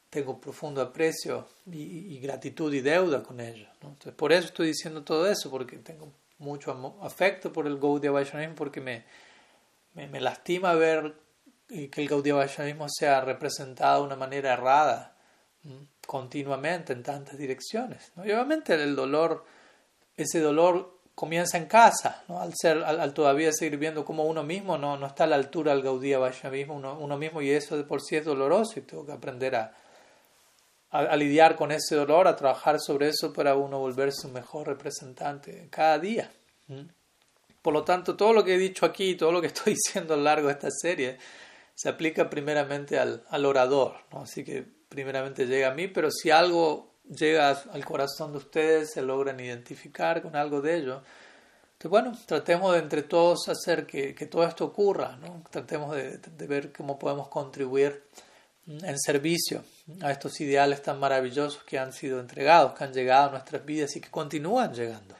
[0.09, 3.67] tengo profundo aprecio y, gratitud y deuda con ello.
[4.15, 8.81] Por eso estoy diciendo todo eso, porque tengo mucho afecto por el Gaudiya Vaishnavismo, porque
[8.81, 9.03] me,
[9.93, 11.15] me, lastima ver
[11.67, 15.15] que el Gaudiya Vaishnavismo sea representado de una manera errada
[16.07, 18.11] continuamente en tantas direcciones.
[18.15, 18.25] ¿no?
[18.25, 19.45] Y obviamente el dolor,
[20.17, 22.39] ese dolor comienza en casa, ¿no?
[22.39, 25.73] al, ser, al, todavía seguir viendo como uno mismo no, no está a la altura
[25.73, 29.05] del Gaudí Vaishnavismo, uno, uno mismo, y eso de por sí es doloroso y tengo
[29.05, 29.73] que aprender a,
[30.91, 35.67] a, lidiar con ese dolor, a trabajar sobre eso para uno volverse un mejor representante
[35.69, 36.31] cada día.
[37.61, 40.17] Por lo tanto, todo lo que he dicho aquí, todo lo que estoy diciendo a
[40.17, 41.17] lo largo de esta serie,
[41.75, 43.97] se aplica primeramente al, al orador.
[44.11, 44.21] ¿no?
[44.21, 49.01] Así que primeramente llega a mí, pero si algo llega al corazón de ustedes, se
[49.01, 51.03] logran identificar con algo de ello.
[51.73, 55.43] Entonces, bueno, tratemos de entre todos hacer que, que todo esto ocurra, ¿no?
[55.49, 58.03] tratemos de, de, ver cómo podemos contribuir
[58.67, 59.63] en servicio
[60.01, 63.95] a estos ideales tan maravillosos que han sido entregados, que han llegado a nuestras vidas
[63.95, 65.15] y que continúan llegando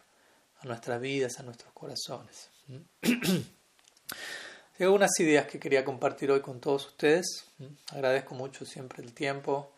[0.61, 2.49] a nuestras vidas, a nuestros corazones.
[4.77, 7.45] Tengo unas ideas que quería compartir hoy con todos ustedes.
[7.91, 9.73] Agradezco mucho siempre el tiempo,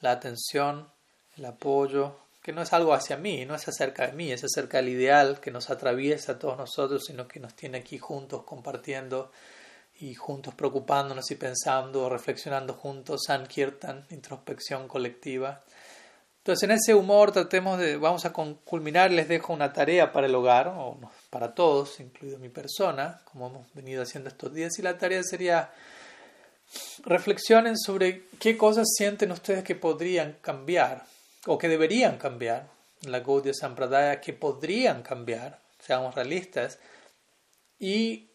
[0.00, 0.88] la atención,
[1.36, 4.78] el apoyo, que no es algo hacia mí, no es acerca de mí, es acerca
[4.78, 9.30] del ideal que nos atraviesa a todos nosotros, sino que nos tiene aquí juntos compartiendo
[10.02, 15.60] y juntos preocupándonos y pensando, reflexionando juntos, Sankirtan, introspección colectiva.
[16.38, 20.34] Entonces, en ese humor tratemos de, vamos a culminar, les dejo una tarea para el
[20.34, 20.98] hogar, o
[21.30, 25.70] para todos, incluido mi persona, como hemos venido haciendo estos días, y la tarea sería
[27.04, 31.04] reflexionen sobre qué cosas sienten ustedes que podrían cambiar
[31.46, 32.66] o que deberían cambiar
[33.02, 36.80] en la Gaudiya Sampradaya, que podrían cambiar, seamos realistas,
[37.78, 38.31] y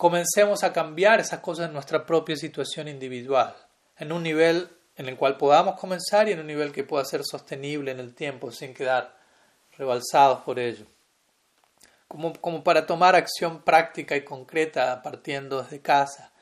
[0.00, 3.54] comencemos a cambiar esas cosas en nuestra propia situación individual,
[3.98, 7.20] en un nivel en el cual podamos comenzar y en un nivel que pueda ser
[7.22, 9.14] sostenible en el tiempo sin quedar
[9.76, 10.86] rebalsados por ello.
[12.08, 16.32] Como, como para tomar acción práctica y concreta partiendo desde casa.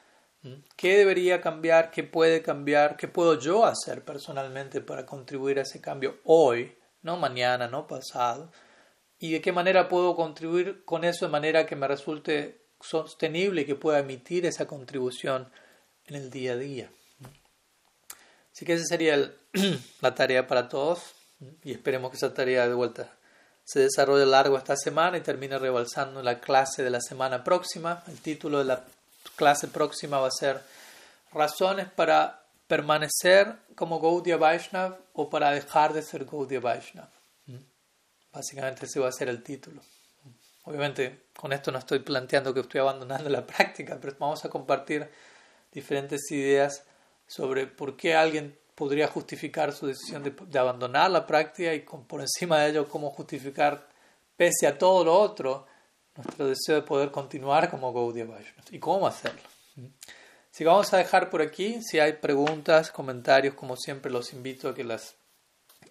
[0.77, 1.91] ¿Qué debería cambiar?
[1.91, 2.97] ¿Qué puede cambiar?
[2.97, 6.79] ¿Qué puedo yo hacer personalmente para contribuir a ese cambio hoy?
[7.03, 8.53] No mañana, no pasado.
[9.19, 13.75] ¿Y de qué manera puedo contribuir con eso de manera que me resulte sostenible que
[13.75, 15.51] pueda emitir esa contribución
[16.07, 16.91] en el día a día?
[18.53, 19.33] Así que esa sería
[20.01, 21.15] la tarea para todos
[21.63, 23.13] y esperemos que esa tarea de vuelta
[23.65, 28.03] se desarrolle largo esta semana y termine rebalsando la clase de la semana próxima.
[28.09, 28.85] El título de la
[29.37, 30.61] clase próxima va a ser
[31.33, 37.09] razones para permanecer como Gaudiya Vaishnav o para dejar de ser Gaudiya Vaishnav.
[38.33, 39.83] Básicamente ese va a ser el título.
[40.69, 45.09] Obviamente con esto no estoy planteando que estoy abandonando la práctica, pero vamos a compartir
[45.73, 46.85] diferentes ideas
[47.27, 52.61] sobre por qué alguien podría justificar su decisión de, abandonar la práctica y por encima
[52.61, 53.89] de ello cómo justificar,
[54.37, 55.67] pese a todo lo otro,
[56.15, 59.41] nuestro deseo de poder continuar como Gaudiya Vaishnava y cómo hacerlo.
[60.53, 61.81] Así vamos a dejar por aquí.
[61.83, 65.17] Si hay preguntas, comentarios, como siempre, los invito a que las,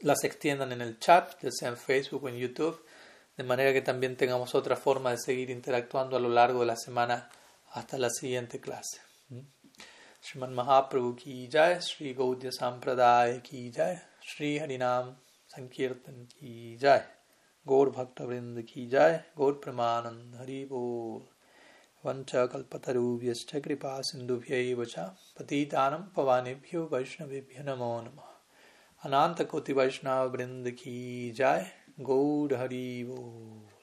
[0.01, 2.79] las extiendan en el chat, ya sea en Facebook o en YouTube,
[3.38, 6.76] de manera que también tengamos otra forma de seguir interactuando a lo largo de la
[6.76, 7.30] semana
[7.72, 9.01] hasta la siguiente clase.
[10.23, 15.11] श्रीमन महाप्रभु की जय श्री गौद्य संप्रदाय की जय श्री हरिनाम
[15.49, 17.03] संकीर्तन की जय
[17.65, 21.22] गौर भक्त वृंद की जय गौर प्रमानंद हरि बोल
[22.03, 25.07] वंच कल्पतरुभ्यश्च कृपा सिंधुभ्य च
[25.39, 28.35] पतितानं पवानेभ्यो वैष्णवेभ्य नमो नमः
[29.03, 30.97] अनंत कोटि वैष्णव वृंद की
[31.31, 31.65] जय
[32.00, 33.75] गौर हरि बोल